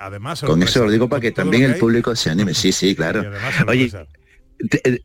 [0.00, 2.54] Además, Con eso lo digo para que también que el público se anime.
[2.54, 3.24] Sí, sí, claro.
[3.66, 3.90] Oye,
[4.84, 5.00] eh,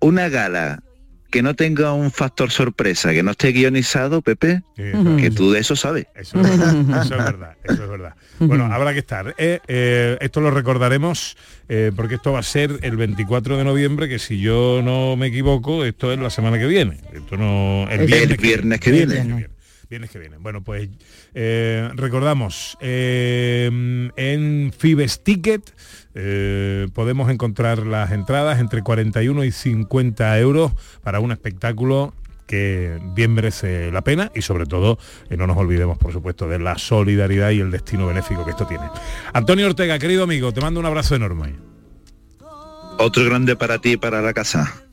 [0.00, 0.82] una gala
[1.30, 5.76] que no tenga un factor sorpresa, que no esté guionizado, Pepe, que tú de eso
[5.76, 6.06] sabes.
[6.14, 8.14] Eso, eso es verdad, eso es verdad.
[8.40, 9.34] Bueno, habrá que estar.
[9.38, 9.60] ¿eh?
[9.68, 11.36] Eh, esto lo recordaremos
[11.68, 15.28] eh, porque esto va a ser el 24 de noviembre, que si yo no me
[15.28, 16.98] equivoco, esto es la semana que viene.
[17.12, 19.48] Esto no, el El viernes, viernes que viene.
[19.88, 20.36] Viernes que viene.
[20.38, 20.88] Bueno, pues
[21.34, 25.62] eh, recordamos, eh, en Fibes Ticket
[26.14, 32.14] eh, podemos encontrar las entradas entre 41 y 50 euros para un espectáculo
[32.46, 36.58] que bien merece la pena y sobre todo eh, no nos olvidemos por supuesto de
[36.58, 38.84] la solidaridad y el destino benéfico que esto tiene.
[39.32, 41.54] Antonio Ortega, querido amigo, te mando un abrazo enorme.
[42.98, 44.89] Otro grande para ti y para la casa.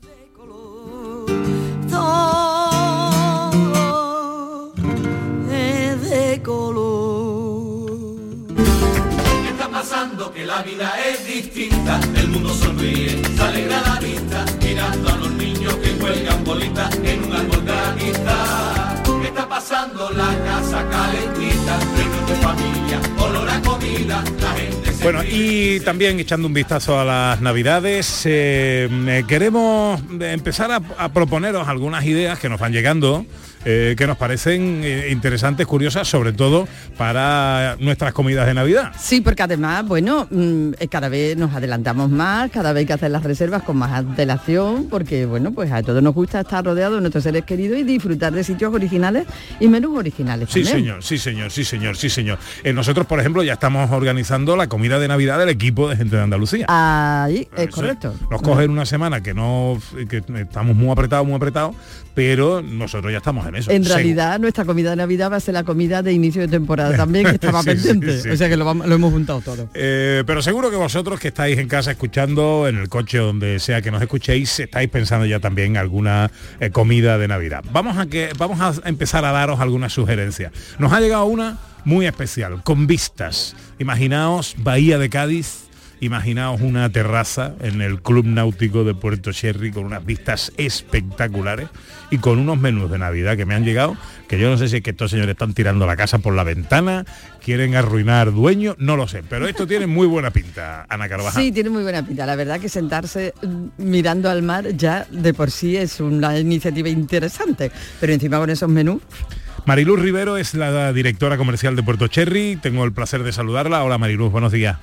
[10.38, 10.38] Pasando?
[10.38, 15.30] Que la vida es distinta, el mundo sonríe, se alegra la vista, mirando a los
[15.32, 19.02] niños que juegan bolitas en un árbol granita.
[19.22, 20.10] ¿Qué está pasando?
[20.10, 26.20] La casa calentita, reunión de familia, olor a comida, la gente se Bueno, y también
[26.20, 32.38] echando un vistazo a las navidades, eh, eh, queremos empezar a, a proponeros algunas ideas
[32.38, 33.26] que nos van llegando,
[33.70, 38.92] eh, que nos parecen eh, interesantes, curiosas, sobre todo para nuestras comidas de Navidad.
[38.98, 42.94] Sí, porque además, bueno, mm, eh, cada vez nos adelantamos más, cada vez hay que
[42.94, 46.94] hacer las reservas con más antelación, porque bueno, pues a todos nos gusta estar rodeados
[46.94, 49.26] de nuestros seres queridos y disfrutar de sitios originales
[49.60, 50.48] y menús originales.
[50.50, 50.84] Sí, también.
[50.84, 52.38] señor, sí, señor, sí, señor, sí, señor.
[52.64, 56.16] Eh, nosotros, por ejemplo, ya estamos organizando la comida de Navidad del equipo de gente
[56.16, 56.64] de Andalucía.
[56.70, 58.14] Ahí, es Eso correcto.
[58.30, 59.78] Nos cogen una semana que no
[60.08, 61.76] que estamos muy apretados, muy apretados,
[62.14, 63.70] pero nosotros ya estamos en eso.
[63.70, 66.96] En realidad, nuestra comida de Navidad va a ser la comida de inicio de temporada
[66.96, 68.20] también, que estaba Sí, pendiente.
[68.20, 68.30] sí.
[68.30, 69.68] O sea que lo, vamos- lo hemos juntado todo.
[69.74, 73.82] Eh, pero seguro que vosotros que estáis en casa escuchando, en el coche, donde sea
[73.82, 77.64] que nos escuchéis, estáis pensando ya también alguna eh, comida de Navidad.
[77.72, 80.52] Vamos a que vamos a empezar a daros algunas sugerencias.
[80.78, 83.54] Nos ha llegado una muy especial, con vistas.
[83.78, 85.67] Imaginaos Bahía de Cádiz.
[86.00, 91.68] Imaginaos una terraza en el Club Náutico de Puerto Sherry con unas vistas espectaculares
[92.10, 93.96] y con unos menús de Navidad que me han llegado,
[94.28, 96.44] que yo no sé si es que estos señores están tirando la casa por la
[96.44, 97.04] ventana,
[97.44, 101.42] quieren arruinar dueños, no lo sé, pero esto tiene muy buena pinta, Ana Carvajal.
[101.42, 102.26] Sí, tiene muy buena pinta.
[102.26, 103.34] La verdad que sentarse
[103.76, 107.72] mirando al mar ya de por sí es una iniciativa interesante.
[108.00, 109.02] Pero encima con esos menús,
[109.66, 113.82] Mariluz Rivero es la directora comercial de Puerto Cherry, tengo el placer de saludarla.
[113.82, 114.78] Hola Mariluz, buenos días.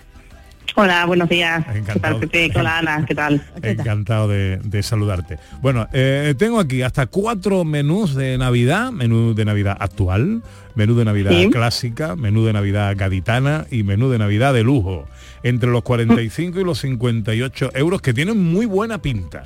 [0.78, 1.66] Hola, buenos días.
[1.72, 2.20] ¿Qué Encantado.
[2.20, 2.52] tal, Pepe?
[2.60, 3.06] Hola, Ana.
[3.06, 3.42] ¿Qué tal?
[3.62, 5.38] Encantado de, de saludarte.
[5.62, 10.42] Bueno, eh, tengo aquí hasta cuatro menús de Navidad, menú de Navidad actual,
[10.76, 11.50] menú de Navidad Sí.
[11.50, 15.08] clásica, menú de Navidad gaditana y menú de Navidad de lujo,
[15.44, 19.46] entre los 45 y los 58 euros, que tienen muy buena pinta.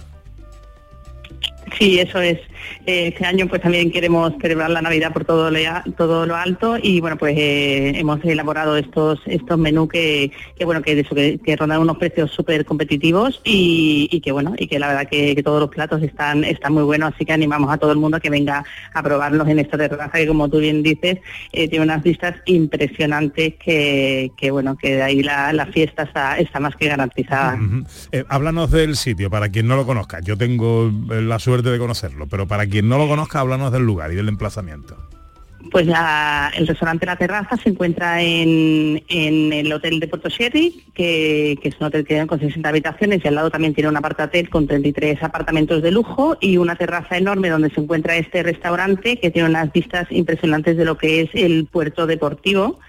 [1.78, 2.40] Sí, eso es.
[2.86, 5.60] Eh, este año pues también queremos celebrar la Navidad por todo lo,
[5.98, 10.32] todo lo alto y bueno pues eh, hemos elaborado estos estos menús que,
[10.64, 14.88] bueno que, que, que rondan unos precios súper competitivos y, que bueno y que la
[14.88, 17.98] verdad que, todos los platos están están muy buenos así que animamos a todo el
[17.98, 21.20] mundo a que venga a probarlos en esta terraza que como tú bien dices
[21.54, 26.76] eh, tiene unas vistas impresionantes que, bueno que de ahí la, la fiesta está, más
[26.76, 27.58] que garantizada.
[28.28, 30.20] Háblanos del sitio, para quien no lo conozca.
[30.20, 34.12] Yo tengo la suerte de conocerlo, pero para quien no lo conozca, háblanos del lugar
[34.12, 34.98] y del emplazamiento.
[35.72, 41.60] Pues el restaurante La Terraza se encuentra en, en el hotel de Puerto Sherry, que,
[41.62, 43.98] que es un hotel que tiene con 60 habitaciones y al lado también tiene un
[43.98, 49.18] apartatel con 33 apartamentos de lujo y una terraza enorme donde se encuentra este restaurante
[49.18, 52.80] que tiene unas vistas impresionantes de lo que es el puerto deportivo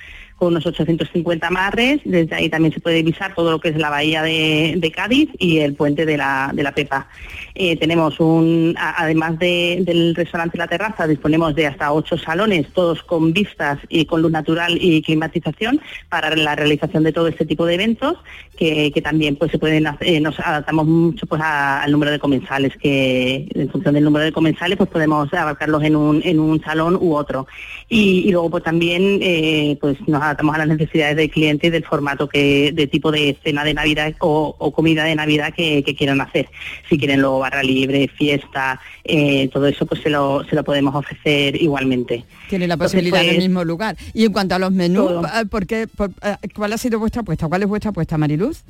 [0.40, 3.90] con unos 850 amarres, desde ahí también se puede divisar todo lo que es la
[3.90, 7.06] bahía de, Cádiz y el puente de la, de la Pepa.
[7.54, 13.02] Eh, tenemos un, además de- del restaurante La Terraza, disponemos de hasta ocho salones, todos
[13.02, 17.66] con vistas y con luz natural y climatización para la realización de todo este tipo
[17.66, 18.16] de eventos,
[18.60, 22.10] que, que también pues se pueden hacer, eh, nos adaptamos mucho pues a- al número
[22.12, 26.38] de comensales, que en función del número de comensales pues podemos abarcarlos en un, en
[26.38, 27.46] un salón u otro.
[27.88, 31.70] Y, y luego pues también eh, pues nos adaptamos a las necesidades del cliente y
[31.70, 35.82] del formato que, de tipo de cena de Navidad o, o comida de Navidad que,
[35.82, 36.48] que quieran hacer.
[36.90, 40.94] Si quieren luego barra libre, fiesta, eh, todo eso pues se lo, se lo podemos
[40.94, 42.24] ofrecer igualmente.
[42.50, 43.96] Tiene la Entonces, posibilidad en el pues, mismo lugar.
[44.12, 45.24] Y en cuanto a los menús, Todo.
[45.24, 46.10] eh, ¿por qué- por-
[46.54, 47.48] ¿cuál ha sido vuestra apuesta?
[47.48, 48.18] ¿Cuál es vuestra apuesta,
[48.50, 48.64] Mariluz?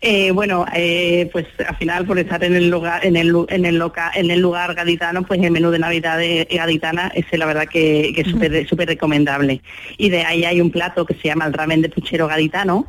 [0.00, 3.76] Eh, bueno, eh, pues al final por estar en el lugar, en el, en el
[3.76, 7.66] loca, en el lugar gaditano, pues el menú de Navidad de gaditana es la verdad
[7.66, 9.60] que, que es súper recomendable.
[9.96, 12.86] Y de ahí hay un plato que se llama el ramen de puchero gaditano,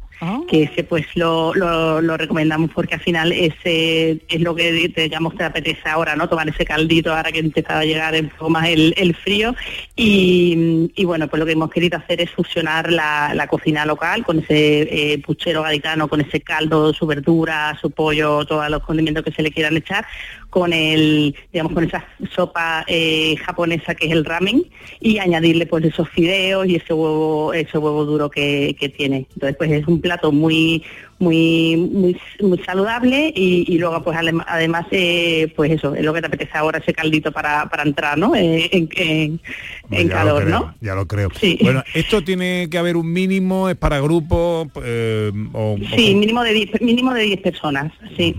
[0.50, 5.36] que ese pues lo, lo, lo recomendamos porque al final ese es lo que digamos
[5.36, 6.28] te apetece ahora, ¿no?
[6.28, 9.56] Tomar ese caldito ahora que empieza a llegar un poco más el, el frío
[9.96, 14.24] y, y, bueno, pues lo que hemos querido hacer es fusionar la, la cocina local
[14.24, 19.24] con ese eh, puchero gaditano, con ese caldo, su verdura, su pollo, todos los condimentos
[19.24, 20.06] que se le quieran echar,
[20.50, 24.64] con el, digamos, con esa sopa eh, japonesa que es el ramen
[25.02, 29.28] y añadirle pues esos fideos y ese huevo, ese huevo duro que, que tiene.
[29.34, 30.84] Entonces pues es un plato muy
[31.20, 34.16] muy muy, muy saludable y, y luego pues
[34.48, 38.18] además eh, pues eso es lo que te apetece ahora ese caldito para, para entrar
[38.20, 38.36] ¿no?
[38.36, 39.40] Eh, en,
[39.92, 40.76] en- calor creo, ¿no?
[40.80, 41.30] Ya lo creo.
[41.40, 41.58] Sí.
[41.62, 46.44] Bueno, esto tiene que haber un mínimo, es para grupos eh, o, o- Sí, mínimo
[46.44, 48.36] de 10 mínimo de 10 personas, sí.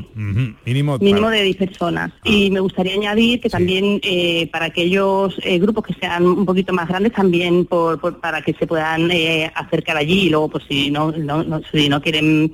[0.65, 1.98] Mínimo, Mínimo de 10 personas.
[2.25, 6.73] Y me gustaría añadir que también eh, para aquellos eh, grupos que sean un poquito
[6.73, 10.65] más grandes, también por, por- para que se puedan eh, acercar allí y luego, pues
[10.69, 12.53] si no, no- no- si no quieren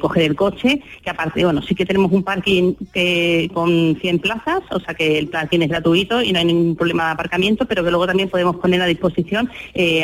[0.00, 4.60] coger el coche, que aparte, bueno, sí que tenemos un parking que, con 100 plazas,
[4.70, 7.82] o sea que el parking es gratuito y no hay ningún problema de aparcamiento, pero
[7.84, 9.50] que luego también podemos poner a disposición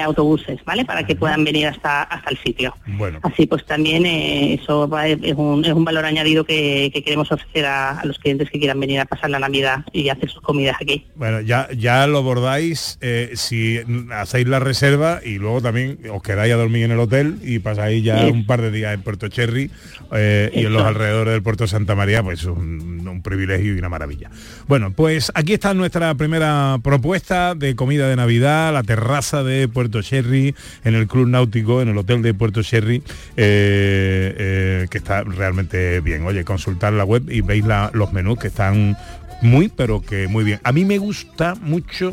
[0.02, 0.84] autobuses, ¿vale?
[0.84, 2.74] Para que puedan venir hasta, hasta el sitio.
[2.86, 3.18] Bueno.
[3.22, 7.66] Así pues también eso va- es, un, es un valor añadido que, que queremos ofrecer
[7.66, 10.76] a, a los clientes que quieran venir a pasar la Navidad y hacer sus comidas
[10.80, 11.04] aquí.
[11.16, 13.80] Bueno, ya, ya lo bordáis eh, si
[14.12, 18.04] hacéis la reserva y luego también os quedáis a dormir en el hotel y pasáis
[18.04, 18.30] ya Sí.
[18.30, 19.72] un par de días en Puerto Cherry
[20.12, 23.88] eh, y en los alrededores del puerto Santa María, pues un, un privilegio y una
[23.88, 24.30] maravilla.
[24.68, 30.00] Bueno, pues aquí está nuestra primera propuesta de comida de Navidad, la terraza de Puerto
[30.00, 33.02] Cherry, en el Club Náutico, en el hotel de Puerto Cherry,
[33.36, 36.24] eh, eh, que está realmente bien.
[36.24, 38.94] Oye, consultar la web y veis la- los menús que están
[39.40, 40.60] muy, pero que muy bien.
[40.64, 42.12] A mí me gusta mucho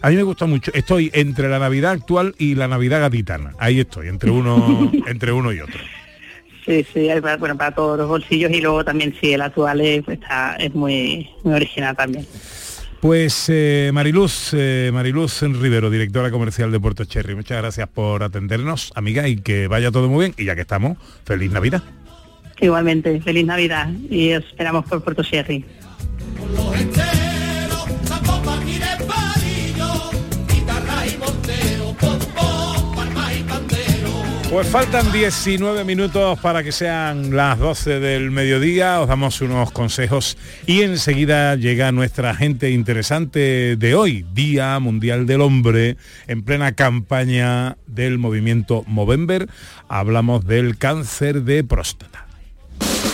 [0.00, 0.70] a mí me gusta mucho.
[0.72, 3.54] Estoy entre la Navidad actual y la Navidad gaditana.
[3.58, 5.80] Ahí estoy, entre uno, entre uno y otro.
[6.64, 7.08] Sí, sí,
[7.38, 11.28] bueno, para todos los bolsillos y luego también sí, el actual es, está, es muy,
[11.42, 12.26] muy original también.
[13.00, 17.34] Pues eh, Mariluz, eh, Mariluz Rivero, directora comercial de Puerto Cherry.
[17.34, 20.34] Muchas gracias por atendernos, amiga, y que vaya todo muy bien.
[20.38, 21.82] Y ya que estamos, feliz Navidad.
[22.60, 25.64] Igualmente, feliz Navidad y os esperamos por Puerto Sherry.
[34.56, 40.38] Pues faltan 19 minutos para que sean las 12 del mediodía, os damos unos consejos
[40.64, 47.76] y enseguida llega nuestra gente interesante de hoy, Día Mundial del Hombre, en plena campaña
[47.86, 49.46] del movimiento Movember,
[49.88, 52.25] hablamos del cáncer de próstata.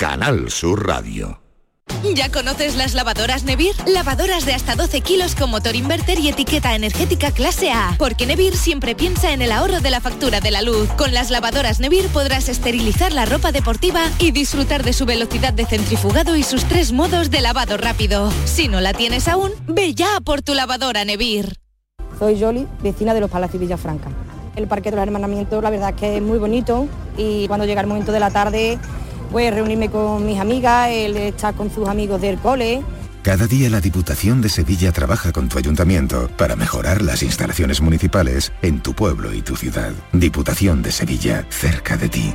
[0.00, 1.42] Canal Sur Radio.
[2.14, 3.74] ¿Ya conoces las lavadoras Nevir?
[3.86, 7.96] Lavadoras de hasta 12 kilos con motor inverter y etiqueta energética clase A.
[7.98, 10.88] Porque Nevir siempre piensa en el ahorro de la factura de la luz.
[10.96, 15.66] Con las lavadoras Nevir podrás esterilizar la ropa deportiva y disfrutar de su velocidad de
[15.66, 18.32] centrifugado y sus tres modos de lavado rápido.
[18.46, 21.58] Si no la tienes aún, ve ya por tu lavadora Nevir.
[22.18, 24.08] Soy Yoli, vecina de los Palacios Villafranca.
[24.56, 26.88] El Parque de los Hermanamientos la verdad es que es muy bonito
[27.18, 28.78] y cuando llega el momento de la tarde
[29.30, 32.82] pues reunirme con mis amigas, él está con sus amigos del cole.
[33.22, 38.50] Cada día la Diputación de Sevilla trabaja con tu ayuntamiento para mejorar las instalaciones municipales
[38.62, 39.92] en tu pueblo y tu ciudad.
[40.12, 42.34] Diputación de Sevilla, cerca de ti.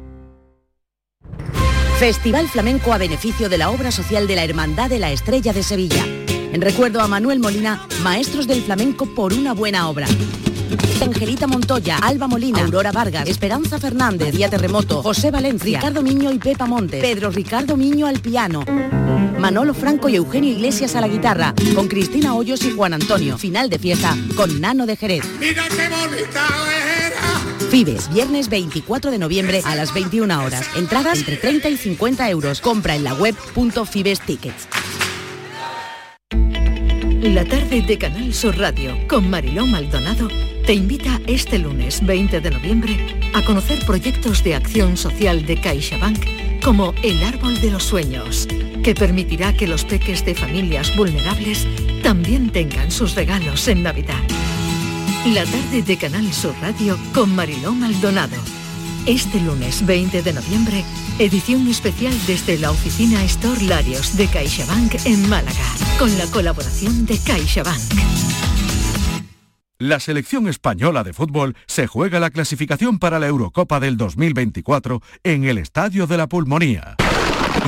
[2.01, 5.61] Festival Flamenco a beneficio de la obra social de la Hermandad de la Estrella de
[5.61, 6.03] Sevilla.
[6.51, 10.07] En recuerdo a Manuel Molina, Maestros del Flamenco por una buena obra.
[10.99, 16.39] Angelita Montoya, Alba Molina, Aurora Vargas, Esperanza Fernández, Día Terremoto, José Valencia, Ricardo Miño y
[16.39, 18.65] Pepa Montes, Pedro Ricardo Miño al piano,
[19.37, 23.37] Manolo Franco y Eugenio Iglesias a la guitarra, con Cristina Hoyos y Juan Antonio.
[23.37, 25.23] Final de fiesta con Nano de Jerez.
[25.37, 26.90] Bonita.
[27.71, 30.67] Fibes, viernes 24 de noviembre a las 21 horas.
[30.75, 32.59] Entradas entre 30 y 50 euros.
[32.59, 33.33] Compra en la web
[33.89, 34.67] Fibes Tickets.
[37.21, 40.27] La tarde de Canal Sur Radio con Mariló Maldonado
[40.65, 46.61] te invita este lunes 20 de noviembre a conocer proyectos de acción social de CaixaBank
[46.61, 48.49] como El Árbol de los Sueños,
[48.83, 51.65] que permitirá que los peques de familias vulnerables
[52.03, 54.21] también tengan sus regalos en Navidad.
[55.25, 58.35] La tarde de Canal Sur Radio con Mariló Maldonado.
[59.05, 60.83] Este lunes 20 de noviembre,
[61.19, 65.63] edición especial desde la oficina Store Larios de CaixaBank en Málaga,
[65.99, 67.77] con la colaboración de CaixaBank.
[69.77, 75.43] La selección española de fútbol se juega la clasificación para la Eurocopa del 2024 en
[75.43, 76.95] el Estadio de la Pulmonía.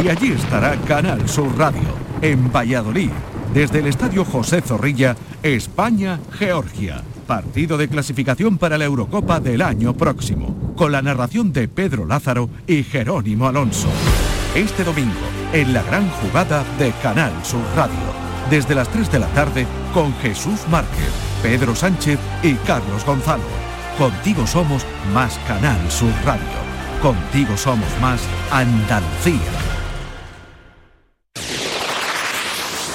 [0.04, 3.12] Y allí estará Canal Sur Radio, en Valladolid,
[3.54, 7.04] desde el Estadio José Zorrilla, España-Georgia.
[7.34, 12.48] Partido de clasificación para la Eurocopa del año próximo, con la narración de Pedro Lázaro
[12.68, 13.88] y Jerónimo Alonso.
[14.54, 15.20] Este domingo,
[15.52, 17.98] en la gran jugada de Canal Sur Radio,
[18.52, 19.66] desde las 3 de la tarde,
[19.96, 21.10] con Jesús Márquez,
[21.42, 23.42] Pedro Sánchez y Carlos Gonzalo.
[23.98, 26.44] Contigo somos más Canal Sur Radio.
[27.02, 28.22] Contigo somos más
[28.52, 29.40] Andalucía.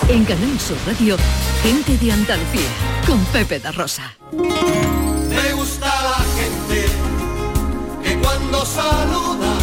[0.08, 1.16] En Canal Sur Radio,
[1.62, 2.68] gente de Andalucía,
[3.08, 4.14] con Pepe da Rosa.
[4.32, 6.86] Me gusta la gente
[8.02, 9.54] que cuando saluda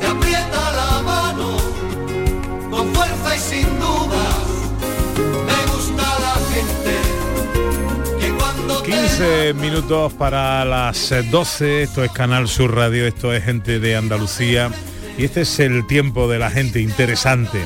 [0.00, 1.56] te aprieta la mano
[2.70, 4.34] con fuerza y sin dudas.
[5.46, 6.94] Me gusta la gente
[8.20, 13.32] que cuando te 15 minutos para las eh, 12, esto es Canal Sur Radio, esto
[13.32, 14.70] es gente de Andalucía
[15.16, 17.64] y este es el tiempo de la gente interesante.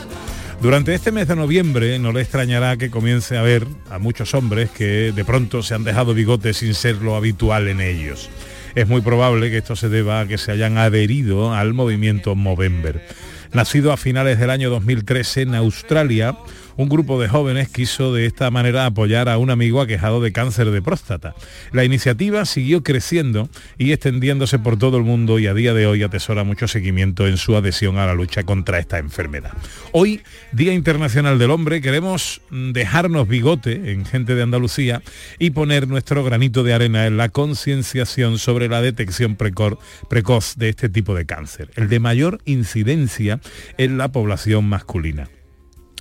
[0.60, 4.70] Durante este mes de noviembre no le extrañará que comience a ver a muchos hombres
[4.70, 8.28] que de pronto se han dejado bigotes sin ser lo habitual en ellos.
[8.74, 13.06] Es muy probable que esto se deba a que se hayan adherido al movimiento Movember.
[13.52, 16.36] Nacido a finales del año 2013 en Australia,
[16.78, 20.70] un grupo de jóvenes quiso de esta manera apoyar a un amigo aquejado de cáncer
[20.70, 21.34] de próstata.
[21.72, 23.48] La iniciativa siguió creciendo
[23.78, 27.36] y extendiéndose por todo el mundo y a día de hoy atesora mucho seguimiento en
[27.36, 29.52] su adhesión a la lucha contra esta enfermedad.
[29.90, 30.22] Hoy,
[30.52, 35.02] Día Internacional del Hombre, queremos dejarnos bigote en gente de Andalucía
[35.40, 40.88] y poner nuestro granito de arena en la concienciación sobre la detección precoz de este
[40.88, 43.40] tipo de cáncer, el de mayor incidencia
[43.78, 45.28] en la población masculina.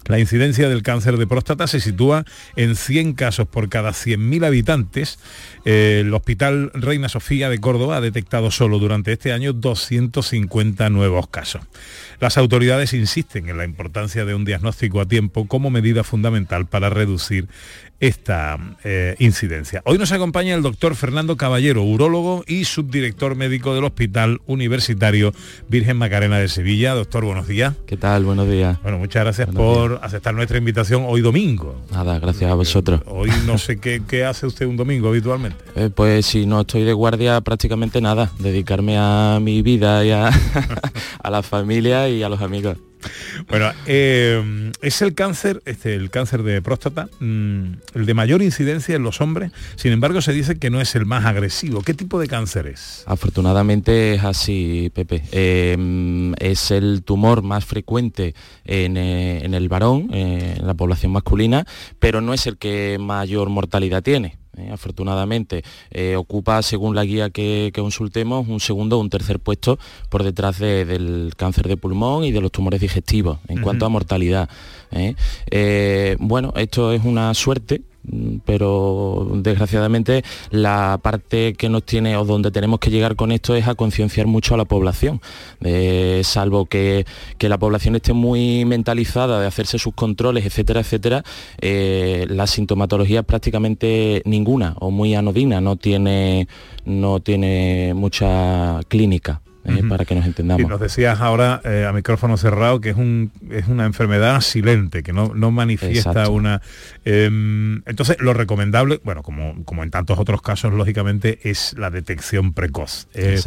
[0.07, 5.19] La incidencia del cáncer de próstata se sitúa en 100 casos por cada 100.000 habitantes.
[5.65, 11.27] Eh, el Hospital Reina Sofía de Córdoba ha detectado solo durante este año 250 nuevos
[11.27, 11.61] casos.
[12.19, 16.89] Las autoridades insisten en la importancia de un diagnóstico a tiempo como medida fundamental para
[16.89, 17.47] reducir
[17.99, 19.81] esta eh, incidencia.
[19.85, 25.33] Hoy nos acompaña el doctor Fernando Caballero, urólogo y subdirector médico del Hospital Universitario
[25.67, 26.93] Virgen Macarena de Sevilla.
[26.93, 27.73] Doctor, buenos días.
[27.87, 28.23] ¿Qué tal?
[28.23, 28.77] Buenos días.
[28.83, 31.81] Bueno, muchas gracias por aceptar nuestra invitación hoy domingo.
[31.91, 33.01] Nada, gracias a vosotros.
[33.07, 35.57] Hoy no sé qué, qué hace usted un domingo habitualmente.
[35.77, 40.31] Eh, pues si no estoy de guardia prácticamente nada, dedicarme a mi vida y a,
[41.23, 41.43] a la
[42.07, 42.77] familia y a los amigos.
[43.47, 48.95] Bueno, eh, es el cáncer, este, el cáncer de próstata, mm, el de mayor incidencia
[48.95, 49.51] en los hombres.
[49.75, 51.83] Sin embargo, se dice que no es el más agresivo.
[51.83, 53.03] ¿Qué tipo de cáncer es?
[53.05, 55.23] Afortunadamente es así, Pepe.
[55.31, 58.33] Eh, es el tumor más frecuente
[58.65, 61.65] en, eh, en el varón, en la población masculina,
[61.99, 64.37] pero no es el que mayor mortalidad tiene.
[64.57, 69.39] Eh, afortunadamente Eh, ocupa, según la guía que, que consultemos, un segundo o un tercer
[69.39, 69.77] puesto
[70.09, 73.89] por detrás de- del cáncer de pulmón y de los tumores digestivos en cuanto a
[73.89, 74.49] mortalidad.
[74.91, 75.15] ¿eh?
[76.19, 77.81] Bueno, esto es una suerte
[78.45, 83.67] pero desgraciadamente la parte que nos tiene o donde tenemos que llegar con esto es
[83.67, 85.21] a concienciar mucho a la población,
[85.61, 87.05] Eh, salvo que,
[87.37, 91.23] que la población esté muy mentalizada de hacerse sus controles, etcétera, etcétera,
[91.59, 96.47] eh, la sintomatología es prácticamente ninguna o muy anodina, no tiene,
[96.85, 99.41] no tiene mucha clínica.
[99.67, 100.69] Eh, para que nos Y entendamos.
[100.69, 105.13] nos decías ahora eh, a micrófono cerrado que es un es una enfermedad silente, que
[105.13, 106.31] no, no manifiesta Exacto.
[106.31, 106.61] una.
[107.05, 112.53] em, entonces, lo recomendable, bueno, como, como en tantos otros casos, lógicamente, es la detección
[112.53, 113.07] precoz.
[113.13, 113.41] Eh,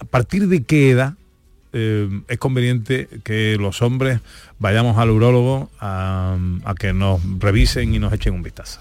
[0.00, 1.14] ¿A partir de qué edad
[1.72, 4.20] eh, es conveniente que los hombres
[4.58, 8.80] vayamos al urólogo a, a que nos revisen y nos echen un vistazo?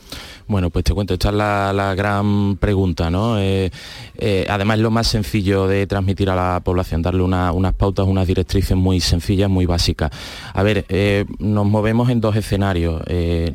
[0.51, 3.39] Bueno, pues te cuento, esta es la, la gran pregunta, ¿no?
[3.39, 3.71] Eh,
[4.17, 8.27] eh, además lo más sencillo de transmitir a la población, darle una- unas pautas, unas
[8.27, 10.11] directrices muy sencillas, muy básicas.
[10.53, 13.01] A ver, eh, nos movemos en dos escenarios,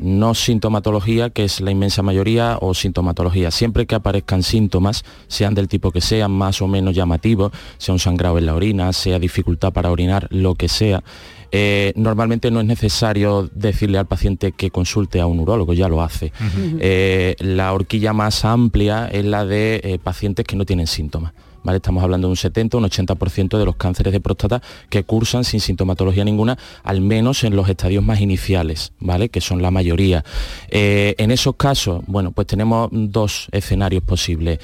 [0.01, 3.51] no sintomatología, que es la inmensa mayoría, o sintomatología.
[3.51, 7.99] Siempre que aparezcan síntomas, sean del tipo que sean, más o menos llamativos, sea un
[7.99, 11.05] sangrado en la orina, sea dificultad para orinar, lo que sea,
[11.53, 16.03] eh, normalmente no es necesario decirle al paciente que consulte a un urólogo, ya lo
[16.03, 16.32] hace.
[16.80, 21.32] Eh, la horquilla más amplia es la de eh, pacientes que no tienen síntomas.
[21.62, 21.76] ¿vale?
[21.76, 25.61] Estamos hablando de un 70, un 80% de los cánceres de próstata que cursan sin
[25.61, 29.30] sintomatología ninguna, al menos en los estadios más iniciales, ¿vale?
[29.30, 30.24] que son la mayoría.
[30.70, 34.61] En esos casos, bueno, pues tenemos dos escenarios posibles.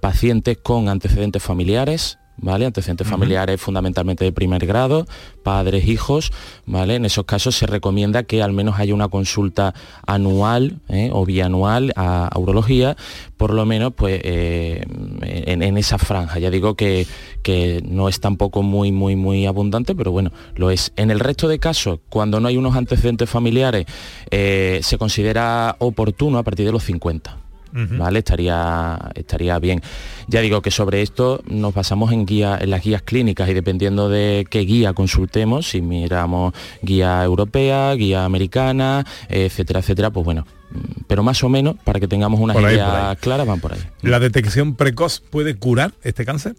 [0.00, 2.66] Pacientes con antecedentes familiares, ¿vale?
[2.66, 5.06] Antecedentes familiares fundamentalmente de primer grado,
[5.42, 6.32] padres, hijos,
[6.66, 6.96] ¿vale?
[6.96, 9.74] En esos casos se recomienda que al menos haya una consulta
[10.06, 11.10] anual ¿eh?
[11.12, 12.96] o bianual a, a urología,
[13.36, 14.84] por lo menos pues eh,
[15.22, 16.38] en, en esa franja.
[16.38, 17.06] Ya digo que,
[17.42, 20.92] que no es tampoco muy, muy, muy abundante, pero bueno, lo es.
[20.96, 23.86] En el resto de casos, cuando no hay unos antecedentes familiares,
[24.30, 27.41] eh, se considera oportuno a partir de los 50.
[27.72, 28.18] ¿Vale?
[28.20, 29.82] Estaría, estaría bien.
[30.28, 34.08] Ya digo que sobre esto nos basamos en, guía, en las guías clínicas y dependiendo
[34.08, 41.02] de qué guía consultemos, si miramos guía europea, guía americana, etcétera, etcétera, pues bueno, mm,
[41.06, 43.16] pero más o menos, para que tengamos una Por ahí, por idea ahí.
[43.16, 43.80] clara, van por ahí.
[44.02, 46.56] ¿La detección precoz puede curar este cáncer?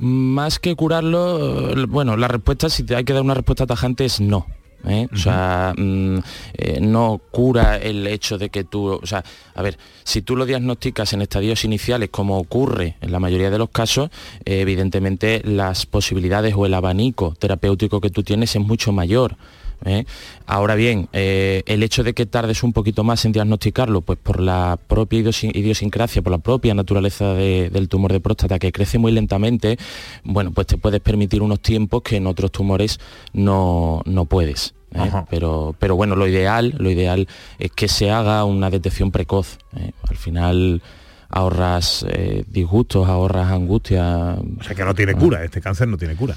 [0.00, 4.04] Más que curarlo, eh, bueno, la respuesta, si te hay que dar una respuesta tajante,
[4.04, 4.46] es no.
[4.86, 5.08] ¿Eh?
[5.12, 6.18] O sea, mm,
[6.54, 9.24] eh, no cura el hecho de que tú, o sea,
[9.54, 13.58] a ver, si tú lo diagnosticas en estadios iniciales, como ocurre en la mayoría de
[13.58, 14.10] los casos,
[14.44, 19.36] eh, evidentemente las posibilidades o el abanico terapéutico que tú tienes es mucho mayor.
[19.84, 20.04] ¿Eh?
[20.46, 24.40] Ahora bien, eh, el hecho de que tardes un poquito más en diagnosticarlo, pues por
[24.40, 28.98] la propia idiosin- idiosincrasia, por la propia naturaleza de- del tumor de próstata que crece
[28.98, 29.78] muy lentamente,
[30.24, 32.98] bueno, pues te puedes permitir unos tiempos que en otros tumores
[33.32, 34.74] no, no puedes.
[34.94, 35.10] ¿eh?
[35.30, 39.58] Pero, pero bueno, lo ideal, lo ideal es que se haga una detección precoz.
[39.76, 39.92] ¿eh?
[40.08, 40.82] Al final
[41.30, 44.36] ahorras eh, disgustos, ahorras angustia.
[44.58, 46.34] O sea que no tiene cura, este cáncer no tiene cura.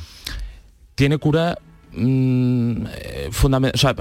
[0.95, 1.57] Tiene cura
[1.93, 3.29] mm, eh,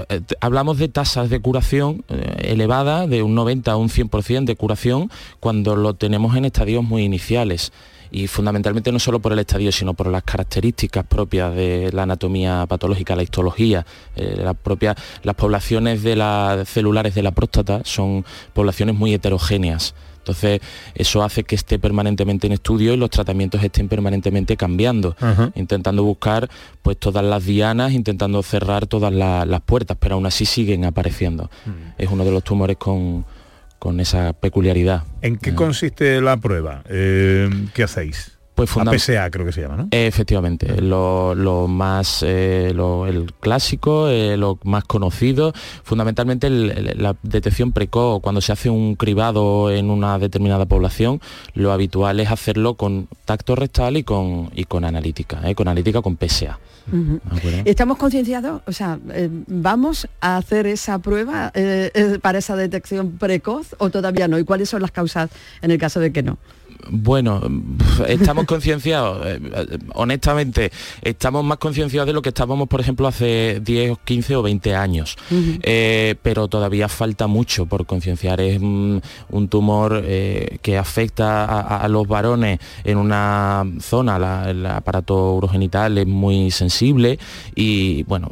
[0.09, 4.55] eh, hablamos de tasas de curación eh, elevada de un 90 a un 100% de
[4.55, 7.71] curación cuando lo tenemos en estadios muy iniciales
[8.11, 12.65] y fundamentalmente no solo por el estadio sino por las características propias de la anatomía
[12.67, 13.85] patológica, la histología,
[14.15, 19.93] las poblaciones de las celulares de la próstata son poblaciones muy heterogéneas.
[20.21, 20.61] Entonces,
[20.93, 25.15] eso hace que esté permanentemente en estudio y los tratamientos estén permanentemente cambiando,
[25.55, 26.47] intentando buscar
[26.83, 31.49] pues todas las dianas, intentando cerrar todas la- las puertas, pero aún así siguen apareciendo.
[31.97, 33.25] Es uno de los tumores con,
[33.79, 35.03] con esa peculiaridad.
[35.23, 36.83] ¿En qué consiste la prueba?
[36.87, 38.37] Eh, ¿Qué hacéis?
[38.69, 39.87] Pues PSA creo que se llama, ¿no?
[39.91, 45.53] Efectivamente, lo, lo más, eh, lo- el clásico, eh, lo más conocido,
[45.83, 51.21] fundamentalmente el- el- la detección precoz, cuando se hace un cribado en una determinada población,
[51.53, 56.01] lo habitual es hacerlo con tacto rectal y con, y con analítica, eh, con analítica
[56.01, 56.59] con PSA.
[56.91, 57.19] Ujú.
[57.31, 57.61] ¿de acuerdo?
[57.65, 58.61] ¿Estamos concienciados?
[58.65, 63.89] O sea, eh, ¿vamos a hacer esa prueba eh, eh, para esa detección precoz o
[63.91, 64.39] todavía no?
[64.39, 65.29] ¿Y cuáles son las causas
[65.61, 66.37] en el caso de que no?
[66.89, 67.41] Bueno,
[68.07, 70.71] estamos concienciados, eh, eh, honestamente,
[71.01, 75.15] estamos más concienciados de lo que estábamos, por ejemplo, hace 10, 15 o 20 años.
[75.63, 78.41] Eh, pero todavía falta mucho por concienciar.
[78.41, 79.01] Es un
[79.49, 86.07] tumor eh, que afecta a, los varones en una zona, la- el aparato urogenital es
[86.07, 87.19] muy sensible
[87.55, 88.29] y bueno,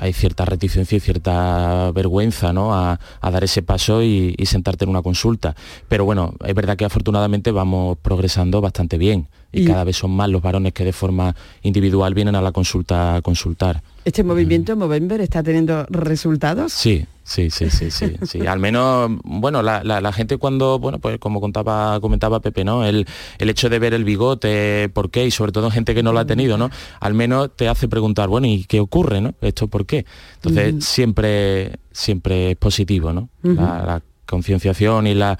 [0.00, 2.74] hay cierta reticencia y cierta vergüenza ¿no?
[2.74, 5.54] a, a dar ese paso y, y sentarte en una consulta.
[5.88, 9.28] Pero bueno, es verdad que afortunadamente vamos progresando bastante bien.
[9.52, 13.16] y, cada vez son más los varones que de forma individual vienen a la consulta
[13.16, 13.82] a consultar.
[14.04, 16.72] ¿Este movimiento Movember está teniendo resultados?
[16.72, 18.16] Sí, sí, sí, sí, sí.
[18.22, 18.46] sí.
[18.46, 22.84] Al menos, bueno, la, la, gente cuando, bueno, pues como contaba, comentaba Pepe, ¿no?
[22.84, 23.06] El,
[23.38, 26.20] el hecho de ver el bigote, por qué, y sobre todo gente que no lo
[26.20, 26.70] ha tenido, ¿no?
[27.00, 29.34] Al menos te hace preguntar, bueno, ¿y qué ocurre, no?
[29.42, 30.06] ¿Esto por qué?
[30.36, 33.28] Entonces, siempre, siempre es positivo, ¿no?
[33.42, 34.00] la,
[34.30, 35.36] concienciación y las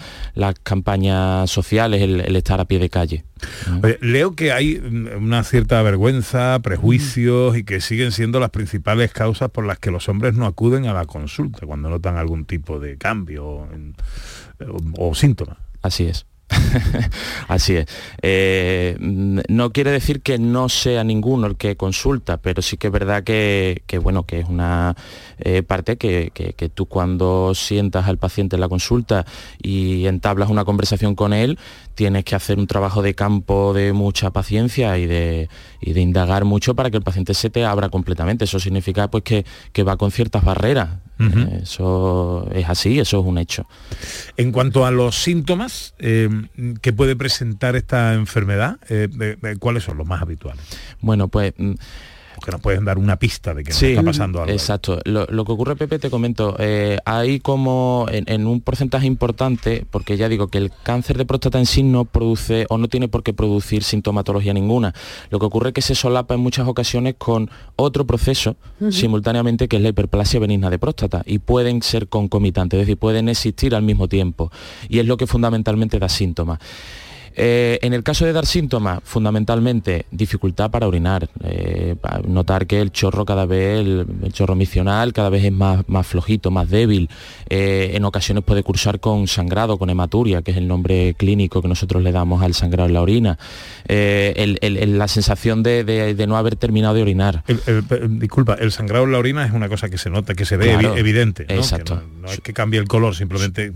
[0.63, 3.25] campañas sociales, el, estar a pie de calle.
[4.01, 9.65] leo que hay una cierta vergüenza, prejuicios y que siguen siendo las principales causas por
[9.65, 13.47] las que los hombres no acuden a la consulta cuando notan algún tipo de cambio
[13.47, 13.69] o,
[14.99, 15.59] o síntoma.
[15.83, 16.27] Así es.
[17.49, 17.87] Así es.
[18.23, 22.93] Eh, no quiere decir que no sea ninguno el que consulta, pero sí que es
[22.93, 24.97] verdad que, bueno, que es una
[25.39, 26.31] eh, parte que,
[26.75, 29.25] tú cuando sientas al paciente en la consulta
[29.63, 31.59] y entablas una conversación con él,
[31.95, 35.49] tienes que hacer un trabajo de campo de mucha paciencia y de,
[35.81, 38.45] indagar mucho para que el paciente se te abra completamente.
[38.45, 41.10] Eso significa pues que va con ciertas barreras.
[41.63, 43.67] Eso es así, eso es un hecho.
[44.37, 46.29] En cuanto a los síntomas eh,
[46.81, 49.09] que puede presentar esta enfermedad, eh,
[49.59, 50.65] ¿cuáles son los más habituales?
[51.01, 51.53] Bueno, pues
[52.41, 54.53] mm, que nos pueden dar una pista de que está pasando algo.
[54.53, 54.99] Exacto.
[55.05, 60.29] Lo, que ocurre, Pepe, te comento, eh, hay como en, un porcentaje importante, porque ya
[60.29, 63.33] digo que el cáncer de próstata en sí no produce o no tiene por qué
[63.33, 64.95] producir sintomatología ninguna.
[65.31, 68.57] Lo que ocurre es que se solapa en muchas ocasiones con otro proceso
[68.91, 73.29] simultáneamente que es la hiperplasia benigna de próstata y pueden ser concomitantes, es decir, pueden
[73.29, 74.51] existir al mismo tiempo.
[74.89, 76.59] Y es lo que fundamentalmente da síntomas.
[77.37, 81.95] Eh, en el caso de dar síntomas, fundamentalmente dificultad para orinar, eh,
[82.27, 86.51] notar que el chorro cada vez, el, chorro misional cada vez es más, más flojito,
[86.51, 87.09] más débil.
[87.49, 91.69] Eh, en ocasiones puede cursar con sangrado, con hematuria, que es el nombre clínico que
[91.69, 93.39] nosotros le damos al sangrado en la orina.
[93.87, 97.45] la sensación de, no haber terminado de orinar.
[98.09, 100.73] disculpa, el sangrado en la orina es una cosa que se nota, que se ve
[100.97, 101.47] evidente.
[101.49, 102.03] Exacto.
[102.21, 103.73] no, es que cambie el color, simplemente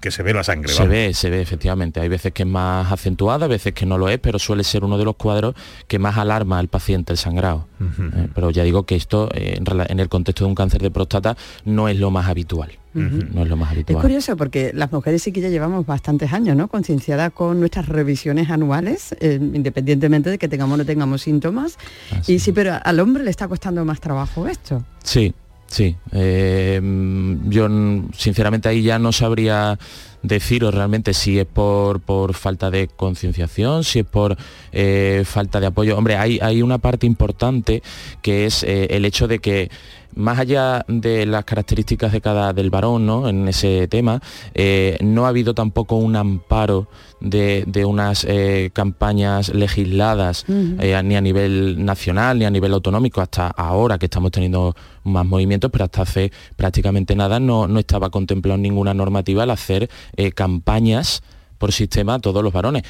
[0.00, 0.72] que se ve la sangre.
[0.72, 2.00] Se ve, se ve, efectivamente.
[2.00, 4.84] Hay veces que es más acentuada, a veces que no lo es, pero suele ser
[4.84, 5.54] uno de los cuadros
[5.86, 7.66] que más alarma al paciente el sangrado.
[7.80, 11.36] Eh, pero ya digo que esto eh, en, el contexto de un cáncer de próstata
[11.64, 12.72] no es lo más habitual.
[12.94, 13.98] No es lo más habitual.
[13.98, 16.66] Es curioso porque las mujeres sí que ya llevamos bastantes años, ¿no?
[16.66, 21.78] Concienciadas con nuestras revisiones anuales, eh, independientemente de que tengamos o no tengamos síntomas.
[22.26, 24.84] y sí, pero al hombre le está costando más trabajo esto.
[25.04, 25.32] Sí,
[25.70, 27.68] Sí, yo
[28.16, 29.78] sinceramente ahí ya no sabría
[30.22, 34.36] deciros realmente si es por, por falta de concienciación, si es por
[34.72, 35.96] eh, falta de apoyo.
[35.96, 37.82] Hombre, hay, hay una parte importante
[38.22, 39.70] que es eh, el hecho de que
[40.18, 43.28] más allá de las características de cada del varón ¿no?
[43.28, 44.20] en ese tema,
[44.54, 46.88] eh, no ha habido tampoco un amparo
[47.20, 53.48] de, unas eh, campañas legisladas eh, ni a nivel nacional ni a nivel autonómico hasta
[53.48, 58.58] ahora que estamos teniendo más movimientos, pero hasta hace prácticamente nada no, no estaba contemplado
[58.58, 59.88] ninguna normativa al hacer
[60.34, 61.22] campañas
[61.58, 62.84] por sistema a todos los varones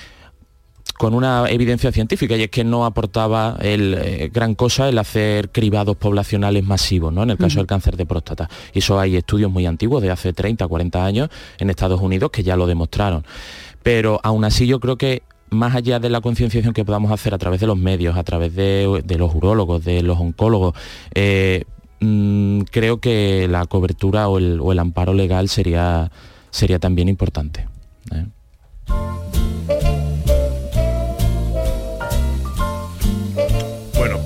[0.98, 5.50] con una evidencia científica y es que no aportaba el, eh, gran cosa el hacer
[5.50, 7.22] cribados poblacionales masivos, ¿no?
[7.22, 8.50] En el caso del cáncer de próstata.
[8.74, 12.42] Y eso hay estudios muy antiguos, de hace 30, 40 años, en Estados Unidos, que
[12.42, 13.24] ya lo demostraron.
[13.82, 17.38] Pero aún así yo creo que más allá de la concienciación que podamos hacer a
[17.38, 20.74] través de los medios, a través de, los urólogos, de los oncólogos,
[21.14, 21.64] eh,
[22.00, 26.10] mm, creo que la cobertura o el, amparo legal sería,
[26.50, 27.66] sería también importante.
[28.12, 28.26] ¿eh?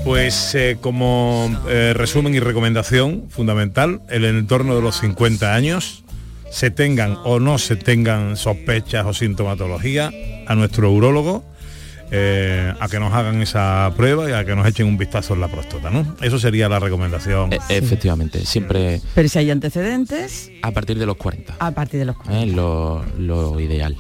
[0.04, 6.02] Pues eh, como eh, resumen y recomendación fundamental, en el entorno de los 50 años,
[6.50, 10.12] se tengan o no se tengan sospechas o sintomatología,
[10.46, 11.44] a nuestro urólogo,
[12.14, 15.40] eh, a que nos hagan esa prueba y a que nos echen un vistazo en
[15.40, 16.14] la próstata, ¿no?
[16.20, 17.52] Eso sería la recomendación.
[17.52, 19.00] E, efectivamente, siempre...
[19.14, 20.50] Pero si hay antecedentes...
[20.62, 21.56] A partir de los 40.
[21.58, 22.44] A partir de los 40.
[22.44, 23.96] Es lo ideal.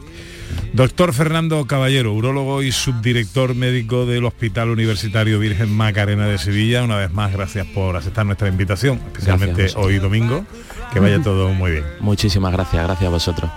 [0.72, 6.96] Doctor Fernando Caballero, urólogo y subdirector médico del Hospital Universitario Virgen Macarena de Sevilla, una
[6.96, 10.44] vez más gracias por aceptar nuestra invitación, especialmente hoy domingo.
[10.92, 11.84] Que vaya todo muy bien.
[12.00, 13.50] Muchísimas gracias, gracias a vosotros.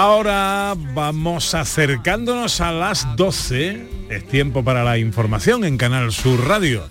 [0.00, 3.88] Ahora vamos acercándonos a las 12.
[4.08, 6.88] Es tiempo para la información en Canal Sur Radio.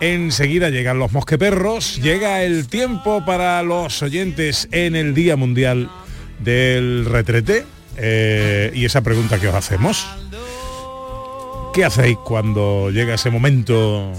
[0.00, 5.90] Enseguida llegan los mosqueperros, llega el tiempo para los oyentes en el Día Mundial
[6.38, 7.66] del Retrete
[7.98, 10.06] eh, y esa pregunta que os hacemos.
[11.74, 14.10] ¿Qué hacéis cuando llega ese momento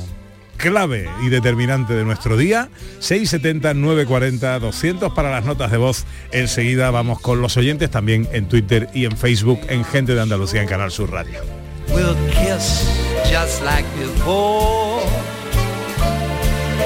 [0.62, 2.70] clave y determinante de nuestro día?
[3.00, 6.06] 670 940 200 para las notas de voz.
[6.32, 10.62] Enseguida vamos con los oyentes también en Twitter y en Facebook en Gente de Andalucía
[10.62, 11.42] en Canal Sur Radio.
[11.90, 12.88] We'll kiss
[13.30, 15.04] just like before.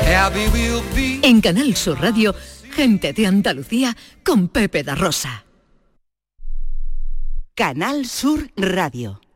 [0.08, 1.20] Happy we'll be.
[1.22, 2.34] En Canal Sur Radio,
[2.72, 5.46] gente de Andalucía con Pepe da Rosa.
[7.56, 9.22] Canal Sur Radio.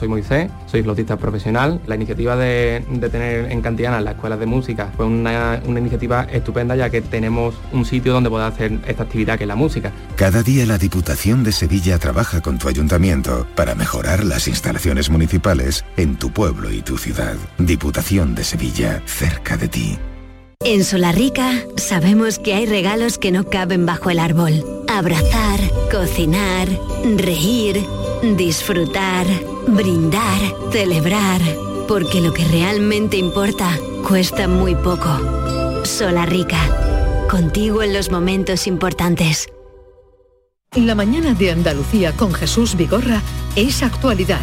[0.00, 1.78] Soy Moisés, soy flautista profesional.
[1.86, 6.22] La iniciativa de, de tener en Cantiana las escuelas de música fue una, una iniciativa
[6.22, 9.92] estupenda ya que tenemos un sitio donde poder hacer esta actividad que es la música.
[10.16, 15.84] Cada día la Diputación de Sevilla trabaja con tu ayuntamiento para mejorar las instalaciones municipales
[15.98, 17.36] en tu pueblo y tu ciudad.
[17.58, 19.98] Diputación de Sevilla, cerca de ti.
[20.64, 24.64] En Solarrica sabemos que hay regalos que no caben bajo el árbol.
[24.88, 26.68] Abrazar, cocinar,
[27.16, 27.84] reír,
[28.36, 29.26] disfrutar,
[29.66, 30.40] brindar,
[30.72, 31.40] celebrar.
[31.88, 35.10] Porque lo que realmente importa cuesta muy poco.
[35.84, 36.58] Solarrica.
[37.28, 39.48] Contigo en los momentos importantes.
[40.76, 43.20] La mañana de Andalucía con Jesús Vigorra
[43.56, 44.42] es actualidad,